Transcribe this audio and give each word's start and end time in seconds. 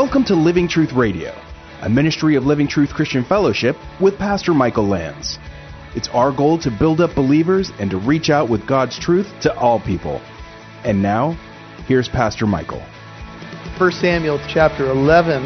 Welcome 0.00 0.22
to 0.26 0.36
Living 0.36 0.68
Truth 0.68 0.92
Radio, 0.92 1.34
a 1.82 1.88
ministry 1.88 2.36
of 2.36 2.44
Living 2.44 2.68
Truth 2.68 2.90
Christian 2.90 3.24
Fellowship 3.24 3.74
with 4.00 4.16
Pastor 4.16 4.54
Michael 4.54 4.86
Lance. 4.86 5.40
It's 5.96 6.06
our 6.10 6.30
goal 6.30 6.56
to 6.60 6.70
build 6.70 7.00
up 7.00 7.16
believers 7.16 7.72
and 7.80 7.90
to 7.90 7.98
reach 7.98 8.30
out 8.30 8.48
with 8.48 8.64
God's 8.64 8.96
truth 8.96 9.26
to 9.42 9.52
all 9.58 9.80
people. 9.80 10.20
And 10.84 11.02
now, 11.02 11.32
here's 11.88 12.08
Pastor 12.08 12.46
Michael. 12.46 12.80
1 13.76 13.90
Samuel 13.90 14.38
chapter 14.48 14.88
11, 14.88 15.42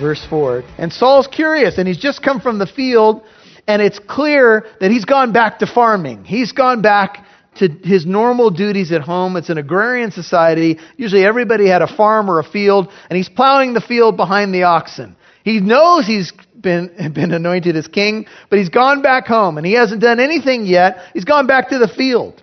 verse 0.00 0.24
4. 0.30 0.62
And 0.78 0.92
Saul's 0.92 1.26
curious, 1.26 1.78
and 1.78 1.88
he's 1.88 1.98
just 1.98 2.22
come 2.22 2.40
from 2.40 2.60
the 2.60 2.66
field, 2.68 3.24
and 3.66 3.82
it's 3.82 3.98
clear 3.98 4.66
that 4.78 4.92
he's 4.92 5.04
gone 5.04 5.32
back 5.32 5.58
to 5.58 5.66
farming. 5.66 6.24
He's 6.24 6.52
gone 6.52 6.80
back 6.80 7.25
to 7.58 7.68
his 7.68 8.06
normal 8.06 8.50
duties 8.50 8.92
at 8.92 9.02
home. 9.02 9.36
It's 9.36 9.48
an 9.48 9.58
agrarian 9.58 10.10
society. 10.10 10.78
Usually 10.96 11.24
everybody 11.24 11.66
had 11.68 11.82
a 11.82 11.96
farm 11.96 12.30
or 12.30 12.38
a 12.38 12.44
field, 12.44 12.92
and 13.10 13.16
he's 13.16 13.28
plowing 13.28 13.74
the 13.74 13.80
field 13.80 14.16
behind 14.16 14.54
the 14.54 14.64
oxen. 14.64 15.16
He 15.44 15.60
knows 15.60 16.06
he's 16.06 16.32
been, 16.58 17.12
been 17.14 17.32
anointed 17.32 17.76
as 17.76 17.86
king, 17.88 18.26
but 18.50 18.58
he's 18.58 18.68
gone 18.68 19.02
back 19.02 19.26
home, 19.26 19.58
and 19.58 19.66
he 19.66 19.74
hasn't 19.74 20.00
done 20.00 20.20
anything 20.20 20.66
yet. 20.66 20.98
He's 21.14 21.24
gone 21.24 21.46
back 21.46 21.70
to 21.70 21.78
the 21.78 21.88
field. 21.88 22.42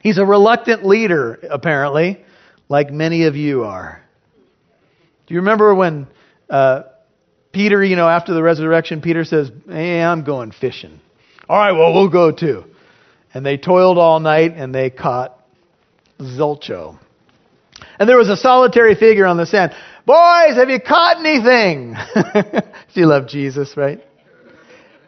He's 0.00 0.18
a 0.18 0.24
reluctant 0.24 0.84
leader, 0.86 1.38
apparently, 1.50 2.24
like 2.68 2.90
many 2.90 3.24
of 3.24 3.36
you 3.36 3.64
are. 3.64 4.02
Do 5.26 5.34
you 5.34 5.40
remember 5.40 5.74
when 5.74 6.06
uh, 6.48 6.84
Peter, 7.52 7.84
you 7.84 7.96
know, 7.96 8.08
after 8.08 8.32
the 8.32 8.42
resurrection, 8.42 9.00
Peter 9.00 9.24
says, 9.24 9.50
Hey, 9.68 10.02
I'm 10.02 10.24
going 10.24 10.52
fishing. 10.52 11.00
All 11.48 11.58
right, 11.58 11.72
well, 11.72 11.94
we'll 11.94 12.08
go 12.08 12.30
too. 12.30 12.64
And 13.38 13.46
they 13.46 13.56
toiled 13.56 13.98
all 13.98 14.18
night 14.18 14.54
and 14.56 14.74
they 14.74 14.90
caught 14.90 15.38
Zulcho. 16.18 16.98
And 17.96 18.08
there 18.08 18.16
was 18.16 18.28
a 18.28 18.36
solitary 18.36 18.96
figure 18.96 19.26
on 19.26 19.36
the 19.36 19.46
sand. 19.46 19.70
Boys, 20.04 20.56
have 20.56 20.68
you 20.68 20.80
caught 20.80 21.24
anything? 21.24 21.94
Do 22.42 23.00
you 23.00 23.06
love 23.06 23.28
Jesus, 23.28 23.76
right? 23.76 24.04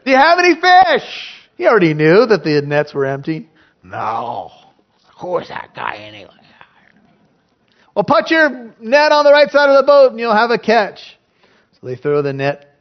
Do 0.04 0.10
you 0.12 0.16
have 0.16 0.38
any 0.38 0.54
fish? 0.54 1.34
He 1.56 1.66
already 1.66 1.92
knew 1.92 2.24
that 2.24 2.44
the 2.44 2.62
nets 2.64 2.94
were 2.94 3.06
empty. 3.06 3.50
No. 3.82 4.52
Who 5.20 5.36
is 5.38 5.48
that 5.48 5.70
guy 5.74 5.96
anyway? 5.96 6.30
Well, 7.96 8.04
put 8.04 8.30
your 8.30 8.48
net 8.78 9.10
on 9.10 9.24
the 9.24 9.32
right 9.32 9.50
side 9.50 9.70
of 9.70 9.84
the 9.84 9.86
boat 9.88 10.12
and 10.12 10.20
you'll 10.20 10.36
have 10.36 10.50
a 10.50 10.58
catch. 10.58 11.18
So 11.80 11.88
they 11.88 11.96
throw 11.96 12.22
the 12.22 12.32
net. 12.32 12.76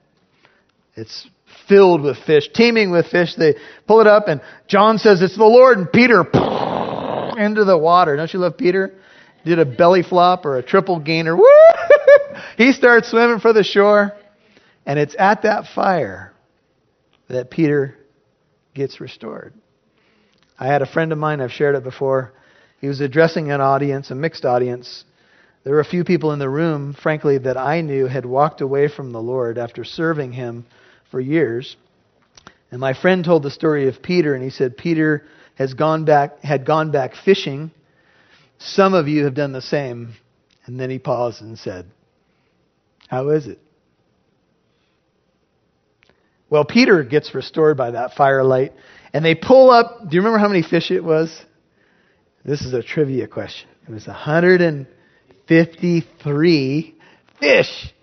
It's 0.95 1.27
filled 1.69 2.01
with 2.01 2.17
fish, 2.25 2.49
teeming 2.53 2.91
with 2.91 3.07
fish. 3.07 3.35
They 3.35 3.55
pull 3.87 4.01
it 4.01 4.07
up, 4.07 4.27
and 4.27 4.41
John 4.67 4.97
says 4.97 5.21
it's 5.21 5.37
the 5.37 5.45
Lord, 5.45 5.77
and 5.77 5.91
Peter 5.91 6.21
into 7.37 7.63
the 7.63 7.77
water. 7.77 8.17
Don't 8.17 8.33
you 8.33 8.39
love 8.39 8.57
Peter? 8.57 8.95
Did 9.45 9.59
a 9.59 9.65
belly 9.65 10.03
flop 10.03 10.45
or 10.45 10.57
a 10.57 10.63
triple 10.63 10.99
gainer. 10.99 11.37
Woo! 11.37 11.45
he 12.57 12.73
starts 12.73 13.09
swimming 13.09 13.39
for 13.39 13.53
the 13.53 13.63
shore, 13.63 14.11
and 14.85 14.99
it's 14.99 15.15
at 15.17 15.43
that 15.43 15.67
fire 15.73 16.33
that 17.29 17.49
Peter 17.49 17.95
gets 18.73 18.99
restored. 18.99 19.53
I 20.59 20.67
had 20.67 20.81
a 20.81 20.85
friend 20.85 21.13
of 21.13 21.17
mine, 21.17 21.39
I've 21.39 21.51
shared 21.51 21.75
it 21.75 21.83
before. 21.83 22.33
He 22.81 22.87
was 22.87 22.99
addressing 22.99 23.51
an 23.51 23.61
audience, 23.61 24.11
a 24.11 24.15
mixed 24.15 24.43
audience. 24.43 25.05
There 25.63 25.73
were 25.73 25.79
a 25.79 25.85
few 25.85 26.03
people 26.03 26.33
in 26.33 26.39
the 26.39 26.49
room, 26.49 26.93
frankly, 26.93 27.37
that 27.39 27.57
I 27.57 27.81
knew 27.81 28.07
had 28.07 28.25
walked 28.25 28.61
away 28.61 28.87
from 28.87 29.11
the 29.11 29.21
Lord 29.21 29.57
after 29.57 29.83
serving 29.83 30.33
him 30.33 30.65
for 31.11 31.19
years. 31.19 31.75
And 32.71 32.79
my 32.79 32.93
friend 32.93 33.25
told 33.25 33.43
the 33.43 33.51
story 33.51 33.87
of 33.87 34.01
Peter, 34.01 34.35
and 34.35 34.43
he 34.43 34.49
said 34.49 34.77
Peter 34.77 35.25
has 35.55 35.73
gone 35.73 36.05
back, 36.05 36.41
had 36.41 36.65
gone 36.65 36.91
back 36.91 37.15
fishing. 37.15 37.71
Some 38.59 38.93
of 38.93 39.07
you 39.07 39.25
have 39.25 39.33
done 39.33 39.51
the 39.51 39.61
same. 39.61 40.13
And 40.65 40.79
then 40.79 40.89
he 40.89 40.99
paused 40.99 41.41
and 41.41 41.57
said, 41.57 41.87
How 43.07 43.29
is 43.29 43.47
it? 43.47 43.59
Well, 46.49 46.65
Peter 46.65 47.03
gets 47.03 47.35
restored 47.35 47.77
by 47.77 47.91
that 47.91 48.15
firelight, 48.15 48.73
and 49.13 49.23
they 49.23 49.35
pull 49.35 49.69
up. 49.69 50.09
Do 50.09 50.15
you 50.15 50.21
remember 50.21 50.39
how 50.39 50.47
many 50.47 50.63
fish 50.63 50.89
it 50.91 51.03
was? 51.03 51.39
This 52.43 52.61
is 52.61 52.73
a 52.73 52.81
trivia 52.81 53.27
question. 53.27 53.69
It 53.87 53.91
was 53.91 54.07
153 54.07 56.95
fish. 57.39 57.93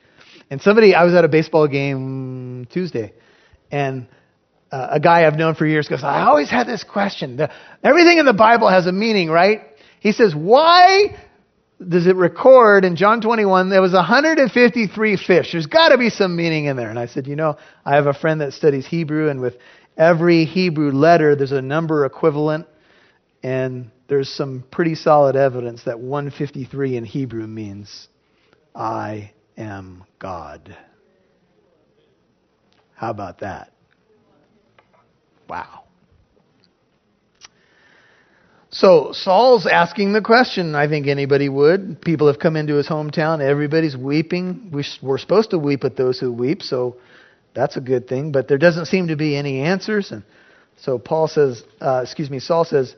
And 0.50 0.62
somebody, 0.62 0.94
I 0.94 1.04
was 1.04 1.14
at 1.14 1.24
a 1.24 1.28
baseball 1.28 1.66
game 1.66 2.66
Tuesday, 2.70 3.12
and 3.70 4.06
uh, 4.70 4.88
a 4.92 5.00
guy 5.00 5.26
I've 5.26 5.36
known 5.36 5.54
for 5.54 5.66
years 5.66 5.88
goes, 5.88 6.04
I 6.04 6.26
always 6.26 6.50
had 6.50 6.66
this 6.66 6.84
question. 6.84 7.36
The, 7.36 7.50
everything 7.82 8.18
in 8.18 8.26
the 8.26 8.32
Bible 8.32 8.68
has 8.68 8.86
a 8.86 8.92
meaning, 8.92 9.30
right? 9.30 9.62
He 10.00 10.12
says, 10.12 10.34
why 10.34 11.16
does 11.86 12.06
it 12.06 12.16
record 12.16 12.84
in 12.84 12.96
John 12.96 13.20
21 13.20 13.70
there 13.70 13.82
was 13.82 13.92
153 13.92 15.16
fish? 15.16 15.52
There's 15.52 15.66
got 15.66 15.90
to 15.90 15.98
be 15.98 16.10
some 16.10 16.36
meaning 16.36 16.66
in 16.66 16.76
there. 16.76 16.90
And 16.90 16.98
I 16.98 17.06
said, 17.06 17.26
you 17.26 17.36
know, 17.36 17.58
I 17.84 17.96
have 17.96 18.06
a 18.06 18.14
friend 18.14 18.40
that 18.40 18.52
studies 18.52 18.86
Hebrew, 18.86 19.28
and 19.28 19.40
with 19.40 19.54
every 19.96 20.44
Hebrew 20.44 20.92
letter, 20.92 21.36
there's 21.36 21.52
a 21.52 21.62
number 21.62 22.04
equivalent, 22.04 22.66
and 23.42 23.90
there's 24.08 24.28
some 24.28 24.64
pretty 24.70 24.94
solid 24.94 25.36
evidence 25.36 25.84
that 25.84 25.98
153 25.98 26.96
in 26.96 27.04
Hebrew 27.04 27.46
means 27.46 28.08
I 28.74 29.32
am 29.56 30.04
God. 30.18 30.76
How 32.94 33.10
about 33.10 33.40
that? 33.40 33.72
Wow. 35.48 35.84
So 38.70 39.12
Saul's 39.12 39.66
asking 39.66 40.12
the 40.12 40.20
question, 40.20 40.74
I 40.74 40.88
think 40.88 41.06
anybody 41.06 41.48
would. 41.48 42.00
People 42.02 42.26
have 42.26 42.38
come 42.38 42.56
into 42.56 42.74
his 42.74 42.88
hometown, 42.88 43.40
everybody's 43.40 43.96
weeping. 43.96 44.70
We're 45.02 45.18
supposed 45.18 45.50
to 45.50 45.58
weep 45.58 45.84
at 45.84 45.96
those 45.96 46.18
who 46.18 46.32
weep, 46.32 46.62
so 46.62 46.96
that's 47.54 47.76
a 47.76 47.80
good 47.80 48.06
thing, 48.06 48.32
but 48.32 48.48
there 48.48 48.58
doesn't 48.58 48.86
seem 48.86 49.08
to 49.08 49.16
be 49.16 49.36
any 49.36 49.60
answers. 49.60 50.10
And 50.10 50.24
so 50.76 50.98
Paul 50.98 51.28
says, 51.28 51.62
uh, 51.80 52.00
excuse 52.02 52.28
me, 52.28 52.38
Saul 52.38 52.64
says, 52.64 52.94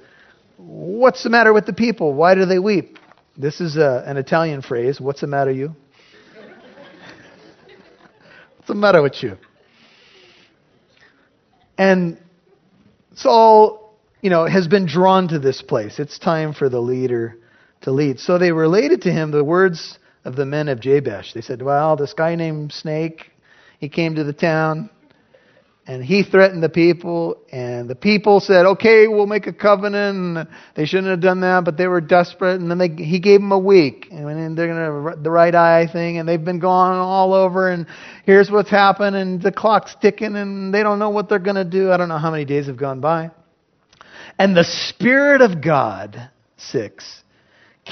What's 0.56 1.22
the 1.22 1.30
matter 1.30 1.52
with 1.52 1.66
the 1.66 1.72
people? 1.72 2.12
Why 2.12 2.34
do 2.34 2.44
they 2.44 2.58
weep? 2.58 2.98
This 3.36 3.60
is 3.60 3.76
a, 3.76 4.02
an 4.04 4.16
Italian 4.16 4.60
phrase. 4.62 5.00
What's 5.00 5.20
the 5.20 5.28
matter, 5.28 5.52
you? 5.52 5.76
The 8.68 8.74
matter 8.74 9.00
with 9.00 9.22
you? 9.22 9.38
And 11.78 12.18
Saul, 13.14 13.94
you 14.20 14.28
know, 14.28 14.44
has 14.44 14.68
been 14.68 14.84
drawn 14.84 15.28
to 15.28 15.38
this 15.38 15.62
place. 15.62 15.98
It's 15.98 16.18
time 16.18 16.52
for 16.52 16.68
the 16.68 16.80
leader 16.80 17.38
to 17.82 17.92
lead. 17.92 18.20
So 18.20 18.36
they 18.36 18.52
related 18.52 19.02
to 19.02 19.10
him 19.10 19.30
the 19.30 19.42
words 19.42 19.98
of 20.26 20.36
the 20.36 20.44
men 20.44 20.68
of 20.68 20.80
Jabesh. 20.80 21.32
They 21.32 21.40
said, 21.40 21.62
Well, 21.62 21.96
this 21.96 22.12
guy 22.12 22.34
named 22.34 22.72
Snake, 22.72 23.30
he 23.80 23.88
came 23.88 24.16
to 24.16 24.24
the 24.24 24.34
town 24.34 24.90
and 25.88 26.04
he 26.04 26.22
threatened 26.22 26.62
the 26.62 26.68
people, 26.68 27.38
and 27.50 27.88
the 27.88 27.94
people 27.94 28.40
said, 28.40 28.66
"Okay, 28.66 29.08
we'll 29.08 29.26
make 29.26 29.46
a 29.46 29.54
covenant." 29.54 30.18
And 30.18 30.48
they 30.74 30.84
shouldn't 30.84 31.08
have 31.08 31.22
done 31.22 31.40
that, 31.40 31.64
but 31.64 31.78
they 31.78 31.86
were 31.86 32.02
desperate, 32.02 32.60
and 32.60 32.70
then 32.70 32.76
they, 32.76 32.90
he 32.90 33.18
gave 33.18 33.40
them 33.40 33.52
a 33.52 33.58
week, 33.58 34.06
and 34.10 34.56
they're 34.56 34.66
to 34.66 35.20
the 35.20 35.30
right 35.30 35.54
eye 35.54 35.86
thing, 35.90 36.18
and 36.18 36.28
they've 36.28 36.44
been 36.44 36.58
going 36.58 36.92
all 36.92 37.32
over, 37.32 37.70
and 37.70 37.86
here's 38.24 38.50
what's 38.50 38.68
happened, 38.68 39.16
and 39.16 39.40
the 39.40 39.50
clock's 39.50 39.96
ticking, 40.02 40.36
and 40.36 40.74
they 40.74 40.82
don't 40.82 40.98
know 40.98 41.08
what 41.08 41.30
they're 41.30 41.38
to 41.56 41.64
do. 41.64 41.90
I 41.90 41.96
don't 41.96 42.10
know 42.10 42.18
how 42.18 42.30
many 42.30 42.44
days 42.44 42.66
have 42.66 42.76
gone 42.76 43.00
by, 43.00 43.30
and 44.38 44.54
the 44.54 44.64
Spirit 44.64 45.40
of 45.40 45.62
God, 45.62 46.28
six, 46.58 47.24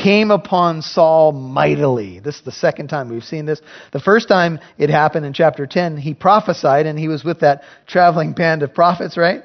came 0.02 0.30
upon 0.30 0.82
Saul 0.82 1.32
mightily. 1.32 2.20
This 2.20 2.36
is 2.36 2.42
the 2.42 2.52
second 2.52 2.88
time 2.88 3.08
we've 3.08 3.24
seen 3.24 3.46
this. 3.46 3.60
The 3.92 4.00
first 4.00 4.28
time 4.28 4.58
it 4.78 4.90
happened 4.90 5.26
in 5.26 5.32
chapter 5.32 5.66
10, 5.66 5.96
he 5.96 6.14
prophesied 6.14 6.86
and 6.86 6.98
he 6.98 7.08
was 7.08 7.24
with 7.24 7.40
that 7.40 7.62
traveling 7.86 8.32
band 8.32 8.62
of 8.62 8.74
prophets, 8.74 9.16
right? 9.16 9.42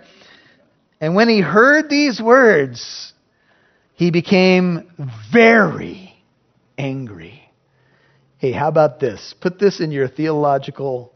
And 0.99 1.15
when 1.15 1.29
he 1.29 1.41
heard 1.41 1.89
these 1.89 2.21
words, 2.21 3.13
he 3.93 4.11
became 4.11 4.91
very 5.31 6.13
angry. 6.77 7.41
Hey, 8.37 8.51
how 8.51 8.67
about 8.67 8.99
this? 8.99 9.33
Put 9.39 9.59
this 9.59 9.79
in 9.79 9.91
your 9.91 10.07
theological 10.07 11.13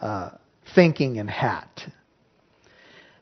uh, 0.00 0.30
thinking 0.74 1.18
and 1.18 1.28
hat 1.28 1.82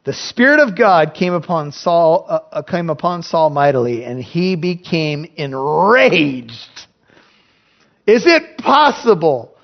the 0.08 0.14
Spirit 0.14 0.60
of 0.60 0.74
God 0.74 1.12
came 1.12 1.34
upon 1.34 1.70
Saul, 1.70 2.24
uh, 2.26 2.40
uh, 2.50 2.62
came 2.62 2.88
upon 2.88 3.22
Saul 3.22 3.50
mightily, 3.50 4.06
and 4.06 4.24
he 4.24 4.56
became 4.56 5.30
enraged. 5.36 6.86
Is 8.06 8.24
it 8.24 8.56
possible 8.56 9.54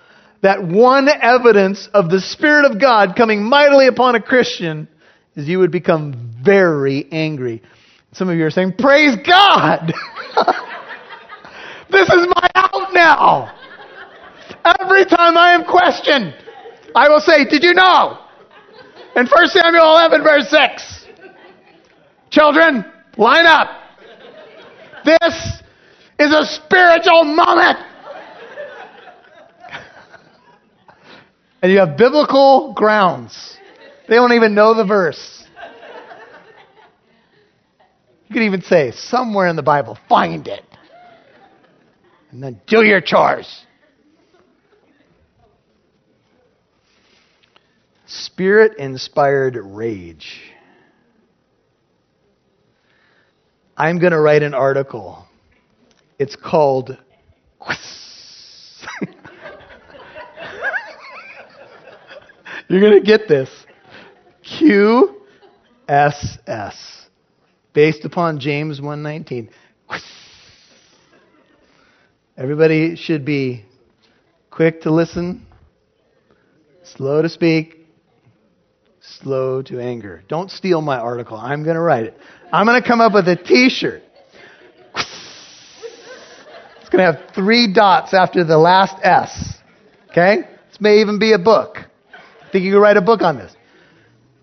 that 0.42 0.62
one 0.62 1.08
evidence 1.08 1.88
of 1.94 2.10
the 2.10 2.20
Spirit 2.20 2.70
of 2.70 2.78
God 2.78 3.16
coming 3.16 3.42
mightily 3.42 3.86
upon 3.86 4.16
a 4.16 4.20
Christian 4.20 4.86
is 5.34 5.48
you 5.48 5.60
would 5.60 5.72
become 5.72 6.34
very 6.44 7.10
angry? 7.10 7.62
Some 8.12 8.28
of 8.28 8.36
you 8.36 8.44
are 8.44 8.50
saying, 8.50 8.74
Praise 8.78 9.16
God! 9.26 9.86
this 11.90 12.06
is 12.06 12.26
my 12.34 12.50
out 12.54 12.92
now! 12.92 13.56
Every 14.62 15.06
time 15.06 15.38
I 15.38 15.54
am 15.54 15.64
questioned, 15.64 16.34
I 16.94 17.08
will 17.08 17.20
say, 17.20 17.46
Did 17.46 17.62
you 17.62 17.72
know? 17.72 18.23
in 19.16 19.26
1 19.26 19.48
Samuel 19.48 19.96
11, 19.96 20.22
verse 20.22 20.48
6. 20.50 21.06
Children, 22.30 22.84
line 23.16 23.46
up. 23.46 23.68
This 25.04 25.62
is 26.18 26.32
a 26.32 26.44
spiritual 26.44 27.24
moment. 27.24 27.78
and 31.62 31.72
you 31.72 31.78
have 31.78 31.96
biblical 31.96 32.72
grounds. 32.74 33.56
They 34.08 34.16
don't 34.16 34.32
even 34.32 34.54
know 34.54 34.74
the 34.74 34.84
verse. 34.84 35.46
You 38.28 38.34
could 38.34 38.42
even 38.42 38.62
say, 38.62 38.90
somewhere 38.90 39.46
in 39.46 39.56
the 39.56 39.62
Bible, 39.62 39.98
find 40.08 40.48
it. 40.48 40.64
And 42.30 42.42
then 42.42 42.60
do 42.66 42.84
your 42.84 43.00
chores. 43.00 43.64
Spirit 48.22 48.78
inspired 48.78 49.56
rage. 49.56 50.40
I'm 53.76 53.98
going 53.98 54.12
to 54.12 54.20
write 54.20 54.42
an 54.42 54.54
article. 54.54 55.26
It's 56.18 56.36
called 56.36 56.96
You're 62.68 62.80
going 62.80 63.00
to 63.00 63.06
get 63.06 63.28
this. 63.28 63.50
QSS. 64.60 65.14
Based 67.72 68.04
upon 68.04 68.38
James 68.38 68.80
119. 68.80 69.50
Everybody 72.36 72.96
should 72.96 73.24
be 73.24 73.64
quick 74.50 74.82
to 74.82 74.92
listen, 74.92 75.46
slow 76.82 77.22
to 77.22 77.28
speak, 77.28 77.83
slow 79.04 79.62
to 79.62 79.80
anger. 79.80 80.22
Don't 80.28 80.50
steal 80.50 80.80
my 80.80 80.98
article. 80.98 81.36
I'm 81.36 81.62
going 81.62 81.76
to 81.76 81.82
write 81.82 82.04
it. 82.04 82.18
I'm 82.52 82.66
going 82.66 82.80
to 82.80 82.86
come 82.86 83.00
up 83.00 83.12
with 83.12 83.28
a 83.28 83.36
t 83.36 83.68
shirt. 83.68 84.02
It's 86.80 86.88
going 86.90 87.04
to 87.04 87.12
have 87.12 87.34
three 87.34 87.72
dots 87.72 88.14
after 88.14 88.44
the 88.44 88.58
last 88.58 88.94
S. 89.02 89.54
Okay? 90.10 90.42
This 90.70 90.80
may 90.80 91.00
even 91.00 91.18
be 91.18 91.32
a 91.32 91.38
book. 91.38 91.78
I 91.78 92.50
think 92.52 92.64
you 92.64 92.72
could 92.72 92.80
write 92.80 92.96
a 92.96 93.02
book 93.02 93.22
on 93.22 93.36
this. 93.36 93.54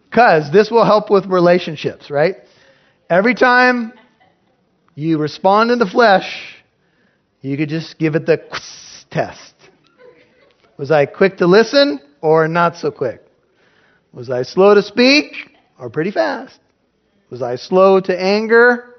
Because 0.09 0.51
this 0.51 0.69
will 0.69 0.85
help 0.85 1.09
with 1.09 1.25
relationships, 1.27 2.09
right? 2.09 2.35
Every 3.09 3.33
time 3.33 3.93
you 4.95 5.17
respond 5.17 5.71
in 5.71 5.79
the 5.79 5.85
flesh, 5.85 6.57
you 7.39 7.55
could 7.55 7.69
just 7.69 7.97
give 7.97 8.15
it 8.15 8.25
the 8.25 8.41
test. 9.09 9.53
Was 10.77 10.91
I 10.91 11.05
quick 11.05 11.37
to 11.37 11.47
listen 11.47 12.01
or 12.19 12.47
not 12.49 12.75
so 12.75 12.91
quick? 12.91 13.23
Was 14.13 14.29
I 14.29 14.43
slow 14.43 14.75
to 14.75 14.81
speak 14.81 15.33
or 15.79 15.89
pretty 15.89 16.11
fast? 16.11 16.59
Was 17.29 17.41
I 17.41 17.55
slow 17.55 17.99
to 18.01 18.19
anger? 18.19 18.95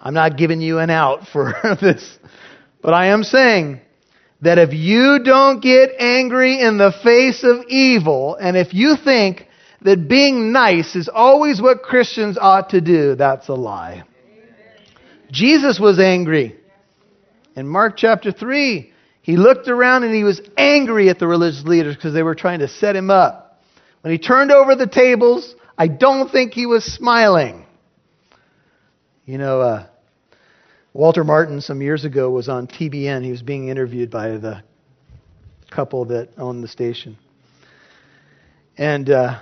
I'm 0.00 0.14
not 0.14 0.36
giving 0.36 0.60
you 0.60 0.78
an 0.78 0.90
out 0.90 1.28
for 1.28 1.52
this. 1.80 2.18
But 2.82 2.94
I 2.94 3.06
am 3.06 3.22
saying 3.22 3.80
that 4.42 4.58
if 4.58 4.72
you 4.72 5.20
don't 5.22 5.60
get 5.60 5.90
angry 5.98 6.60
in 6.60 6.78
the 6.78 6.92
face 7.04 7.44
of 7.44 7.64
evil, 7.68 8.36
and 8.36 8.56
if 8.56 8.74
you 8.74 8.96
think 8.96 9.46
that 9.82 10.08
being 10.08 10.52
nice 10.52 10.96
is 10.96 11.08
always 11.12 11.60
what 11.60 11.82
Christians 11.82 12.38
ought 12.40 12.70
to 12.70 12.80
do, 12.80 13.14
that's 13.14 13.48
a 13.48 13.54
lie. 13.54 14.04
Jesus 15.30 15.78
was 15.78 16.00
angry. 16.00 16.56
In 17.54 17.68
Mark 17.68 17.96
chapter 17.96 18.32
3, 18.32 18.92
he 19.22 19.36
looked 19.36 19.68
around 19.68 20.02
and 20.04 20.14
he 20.14 20.24
was 20.24 20.40
angry 20.56 21.08
at 21.08 21.18
the 21.18 21.26
religious 21.26 21.64
leaders 21.64 21.94
because 21.94 22.14
they 22.14 22.22
were 22.22 22.34
trying 22.34 22.60
to 22.60 22.68
set 22.68 22.96
him 22.96 23.10
up. 23.10 23.49
When 24.02 24.12
he 24.12 24.18
turned 24.18 24.50
over 24.50 24.76
the 24.76 24.86
tables, 24.86 25.54
I 25.76 25.88
don't 25.88 26.30
think 26.30 26.52
he 26.52 26.66
was 26.66 26.84
smiling. 26.84 27.66
You 29.26 29.38
know, 29.38 29.60
uh, 29.60 29.86
Walter 30.92 31.22
Martin, 31.22 31.60
some 31.60 31.82
years 31.82 32.04
ago, 32.04 32.30
was 32.30 32.48
on 32.48 32.66
TBN. 32.66 33.24
He 33.24 33.30
was 33.30 33.42
being 33.42 33.68
interviewed 33.68 34.10
by 34.10 34.30
the 34.30 34.62
couple 35.70 36.06
that 36.06 36.30
owned 36.36 36.64
the 36.64 36.68
station. 36.68 37.16
And 38.76 39.08
uh, 39.08 39.38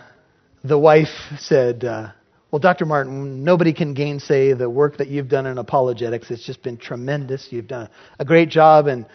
the 0.62 0.78
wife 0.78 1.08
said, 1.38 1.84
uh, 1.84 2.12
Well, 2.50 2.58
Dr. 2.58 2.84
Martin, 2.84 3.44
nobody 3.44 3.72
can 3.72 3.94
gainsay 3.94 4.52
the 4.52 4.69
work 4.69 4.99
that 4.99 5.08
you've 5.08 5.28
done 5.28 5.46
in 5.46 5.58
apologetics. 5.58 6.31
It's 6.31 6.44
just 6.44 6.62
been 6.62 6.76
tremendous. 6.76 7.49
You've 7.50 7.69
done 7.69 7.88
a 8.19 8.25
great 8.25 8.50
job 8.50 8.88
in, 8.88 9.06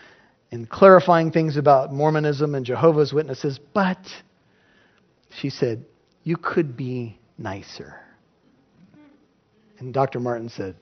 in 0.50 0.66
clarifying 0.66 1.32
things 1.32 1.58
about 1.58 1.94
Mormonism 1.94 2.56
and 2.56 2.66
Jehovah's 2.66 3.14
Witnesses. 3.14 3.60
But, 3.74 4.00
she 5.40 5.50
said, 5.50 5.86
you 6.24 6.38
could 6.38 6.78
be 6.78 7.20
nicer. 7.38 8.00
And 9.80 9.94
Dr. 9.94 10.20
Martin 10.20 10.50
said, 10.50 10.76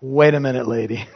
Wait 0.00 0.34
a 0.34 0.40
minute, 0.40 0.66
lady. 0.66 1.06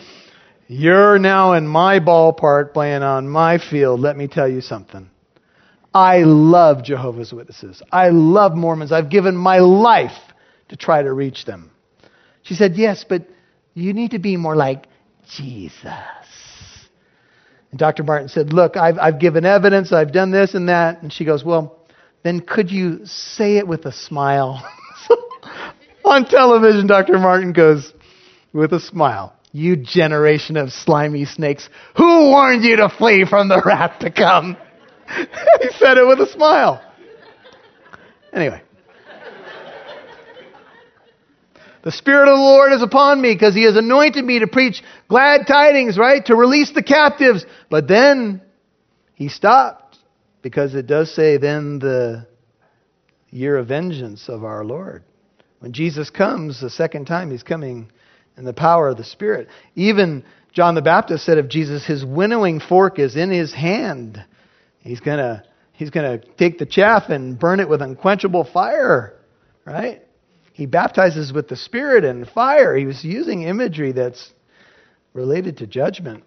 You're 0.68 1.18
now 1.18 1.54
in 1.54 1.66
my 1.66 1.98
ballpark 1.98 2.72
playing 2.72 3.02
on 3.02 3.28
my 3.28 3.58
field. 3.58 3.98
Let 3.98 4.16
me 4.16 4.28
tell 4.28 4.48
you 4.48 4.60
something. 4.60 5.10
I 5.92 6.18
love 6.18 6.84
Jehovah's 6.84 7.32
Witnesses. 7.32 7.82
I 7.90 8.10
love 8.10 8.54
Mormons. 8.54 8.92
I've 8.92 9.10
given 9.10 9.34
my 9.34 9.58
life 9.58 10.16
to 10.68 10.76
try 10.76 11.02
to 11.02 11.12
reach 11.12 11.44
them. 11.44 11.72
She 12.42 12.54
said, 12.54 12.76
Yes, 12.76 13.04
but 13.06 13.26
you 13.74 13.92
need 13.92 14.12
to 14.12 14.20
be 14.20 14.36
more 14.36 14.54
like 14.54 14.86
Jesus. 15.36 15.82
And 17.72 17.78
Dr. 17.78 18.04
Martin 18.04 18.28
said, 18.28 18.52
Look, 18.52 18.76
I've, 18.76 18.98
I've 18.98 19.18
given 19.18 19.44
evidence, 19.44 19.92
I've 19.92 20.12
done 20.12 20.30
this 20.30 20.54
and 20.54 20.68
that. 20.68 21.02
And 21.02 21.12
she 21.12 21.24
goes, 21.24 21.44
Well, 21.44 21.79
then 22.22 22.40
could 22.40 22.70
you 22.70 23.00
say 23.04 23.56
it 23.56 23.66
with 23.66 23.86
a 23.86 23.92
smile? 23.92 24.62
On 26.04 26.24
television, 26.24 26.86
Dr. 26.86 27.18
Martin 27.18 27.52
goes 27.52 27.92
with 28.52 28.72
a 28.72 28.80
smile, 28.80 29.34
You 29.52 29.76
generation 29.76 30.56
of 30.56 30.72
slimy 30.72 31.24
snakes, 31.24 31.68
who 31.96 32.30
warned 32.30 32.64
you 32.64 32.76
to 32.76 32.88
flee 32.88 33.24
from 33.28 33.48
the 33.48 33.62
wrath 33.64 34.00
to 34.00 34.10
come? 34.10 34.56
he 35.16 35.68
said 35.78 35.98
it 35.98 36.06
with 36.06 36.20
a 36.20 36.30
smile. 36.30 36.82
Anyway. 38.32 38.62
The 41.82 41.92
Spirit 41.92 42.28
of 42.28 42.36
the 42.36 42.42
Lord 42.42 42.72
is 42.72 42.82
upon 42.82 43.22
me 43.22 43.32
because 43.32 43.54
He 43.54 43.62
has 43.62 43.76
anointed 43.76 44.24
me 44.24 44.40
to 44.40 44.46
preach 44.46 44.82
glad 45.08 45.46
tidings, 45.46 45.96
right? 45.96 46.24
To 46.26 46.36
release 46.36 46.70
the 46.72 46.82
captives. 46.82 47.46
But 47.70 47.88
then 47.88 48.42
He 49.14 49.28
stopped 49.28 49.89
because 50.42 50.74
it 50.74 50.86
does 50.86 51.14
say, 51.14 51.36
then 51.36 51.78
the 51.78 52.26
year 53.30 53.56
of 53.56 53.68
vengeance 53.68 54.28
of 54.28 54.44
our 54.44 54.64
Lord. 54.64 55.04
When 55.60 55.72
Jesus 55.72 56.10
comes 56.10 56.60
the 56.60 56.70
second 56.70 57.06
time, 57.06 57.30
He's 57.30 57.42
coming 57.42 57.90
in 58.36 58.44
the 58.44 58.52
power 58.52 58.88
of 58.88 58.96
the 58.96 59.04
Spirit. 59.04 59.48
Even 59.74 60.24
John 60.52 60.74
the 60.74 60.82
Baptist 60.82 61.24
said 61.24 61.38
of 61.38 61.48
Jesus, 61.48 61.86
His 61.86 62.04
winnowing 62.04 62.60
fork 62.60 62.98
is 62.98 63.16
in 63.16 63.30
His 63.30 63.52
hand. 63.52 64.24
He's 64.80 65.00
going 65.00 65.18
to 65.18 65.44
He's 65.72 65.88
going 65.88 66.20
to 66.20 66.26
take 66.36 66.58
the 66.58 66.66
chaff 66.66 67.08
and 67.08 67.38
burn 67.38 67.58
it 67.58 67.66
with 67.66 67.80
unquenchable 67.80 68.44
fire, 68.44 69.14
right? 69.64 70.02
He 70.52 70.66
baptizes 70.66 71.32
with 71.32 71.48
the 71.48 71.56
Spirit 71.56 72.04
and 72.04 72.28
fire. 72.28 72.76
He 72.76 72.84
was 72.84 73.02
using 73.02 73.44
imagery 73.44 73.92
that's 73.92 74.30
related 75.14 75.56
to 75.56 75.66
judgment. 75.66 76.24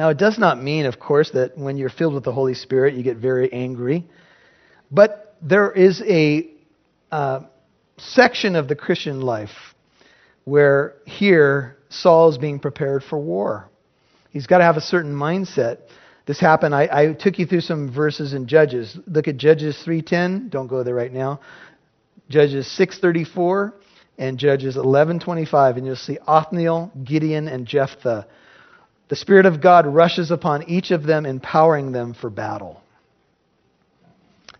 Now, 0.00 0.08
it 0.08 0.16
does 0.16 0.38
not 0.38 0.62
mean, 0.62 0.86
of 0.86 0.98
course, 0.98 1.30
that 1.32 1.58
when 1.58 1.76
you're 1.76 1.90
filled 1.90 2.14
with 2.14 2.24
the 2.24 2.32
Holy 2.32 2.54
Spirit, 2.54 2.94
you 2.94 3.02
get 3.02 3.18
very 3.18 3.52
angry. 3.52 4.06
But 4.90 5.36
there 5.42 5.70
is 5.70 6.02
a 6.08 6.48
uh, 7.12 7.40
section 7.98 8.56
of 8.56 8.66
the 8.66 8.74
Christian 8.74 9.20
life 9.20 9.74
where 10.44 10.94
here 11.04 11.76
Saul 11.90 12.30
is 12.30 12.38
being 12.38 12.60
prepared 12.60 13.04
for 13.04 13.18
war. 13.18 13.68
He's 14.30 14.46
got 14.46 14.56
to 14.58 14.64
have 14.64 14.78
a 14.78 14.80
certain 14.80 15.14
mindset. 15.14 15.80
This 16.24 16.40
happened. 16.40 16.74
I, 16.74 16.88
I 16.90 17.12
took 17.12 17.38
you 17.38 17.44
through 17.44 17.60
some 17.60 17.92
verses 17.92 18.32
in 18.32 18.46
Judges. 18.46 18.98
Look 19.06 19.28
at 19.28 19.36
Judges 19.36 19.82
3:10. 19.84 20.48
Don't 20.48 20.66
go 20.66 20.82
there 20.82 20.94
right 20.94 21.12
now. 21.12 21.40
Judges 22.30 22.66
6:34 22.78 23.74
and 24.16 24.38
Judges 24.38 24.78
11:25, 24.78 25.76
and 25.76 25.84
you'll 25.84 25.94
see 25.94 26.16
Othniel, 26.26 26.90
Gideon, 27.04 27.48
and 27.48 27.66
Jephthah. 27.66 28.26
The 29.10 29.16
Spirit 29.16 29.44
of 29.44 29.60
God 29.60 29.86
rushes 29.88 30.30
upon 30.30 30.70
each 30.70 30.92
of 30.92 31.02
them, 31.02 31.26
empowering 31.26 31.90
them 31.90 32.14
for 32.14 32.30
battle. 32.30 32.80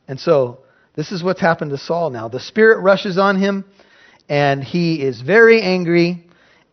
And 0.08 0.18
so, 0.18 0.58
this 0.96 1.12
is 1.12 1.22
what's 1.22 1.40
happened 1.40 1.70
to 1.70 1.78
Saul 1.78 2.10
now. 2.10 2.28
The 2.28 2.40
Spirit 2.40 2.80
rushes 2.80 3.16
on 3.16 3.38
him, 3.40 3.64
and 4.28 4.62
he 4.62 5.00
is 5.00 5.20
very 5.20 5.62
angry. 5.62 6.26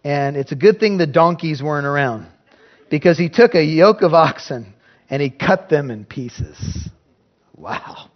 And 0.03 0.36
it's 0.36 0.51
a 0.51 0.55
good 0.55 0.79
thing 0.79 0.98
the 0.98 1.05
donkeys 1.05 1.62
weren't 1.62 1.86
around 1.86 2.25
because 2.89 3.15
he 3.15 3.29
took 3.29 3.53
a 3.53 3.63
yoke 3.63 4.01
of 4.01 4.13
oxen 4.15 4.74
and 5.07 5.22
he 5.22 5.29
cut 5.29 5.69
them 5.69 5.91
in 5.91 6.03
pieces. 6.03 6.89
Wow. 7.55 8.10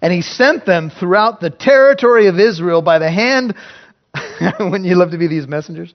And 0.00 0.12
he 0.12 0.22
sent 0.22 0.64
them 0.64 0.90
throughout 0.90 1.40
the 1.40 1.50
territory 1.50 2.28
of 2.28 2.38
Israel 2.38 2.82
by 2.82 3.00
the 3.00 3.10
hand, 3.10 3.54
wouldn't 4.60 4.84
you 4.84 4.94
love 4.94 5.10
to 5.10 5.18
be 5.18 5.26
these 5.26 5.48
messengers? 5.48 5.92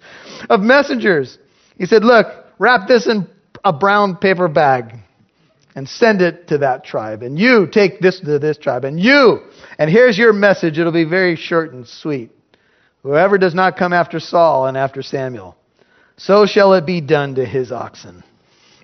Of 0.50 0.60
messengers. 0.60 1.38
He 1.84 1.88
said, 1.88 2.06
Look, 2.06 2.28
wrap 2.60 2.88
this 2.88 3.08
in 3.08 3.28
a 3.66 3.74
brown 3.74 4.16
paper 4.16 4.48
bag 4.48 5.00
and 5.76 5.86
send 5.86 6.22
it 6.22 6.48
to 6.48 6.60
that 6.60 6.86
tribe. 6.86 7.24
And 7.24 7.38
you 7.38 7.68
take 7.70 8.00
this 8.00 8.22
to 8.22 8.40
this 8.40 8.58
tribe. 8.58 8.86
And 8.86 8.98
you, 8.98 9.40
and 9.78 9.90
here's 9.90 10.18
your 10.18 10.32
message. 10.32 10.80
It'll 10.80 10.94
be 10.94 11.04
very 11.04 11.36
short 11.36 11.74
and 11.74 11.86
sweet. 11.86 12.32
Whoever 13.02 13.38
does 13.38 13.54
not 13.54 13.76
come 13.76 13.92
after 13.92 14.22
Saul 14.22 14.68
and 14.68 14.78
after 14.78 15.02
Samuel, 15.02 15.58
so 16.16 16.46
shall 16.46 16.74
it 16.74 16.86
be 16.86 17.02
done 17.02 17.36
to 17.36 17.46
his 17.46 17.70
oxen. 17.74 18.24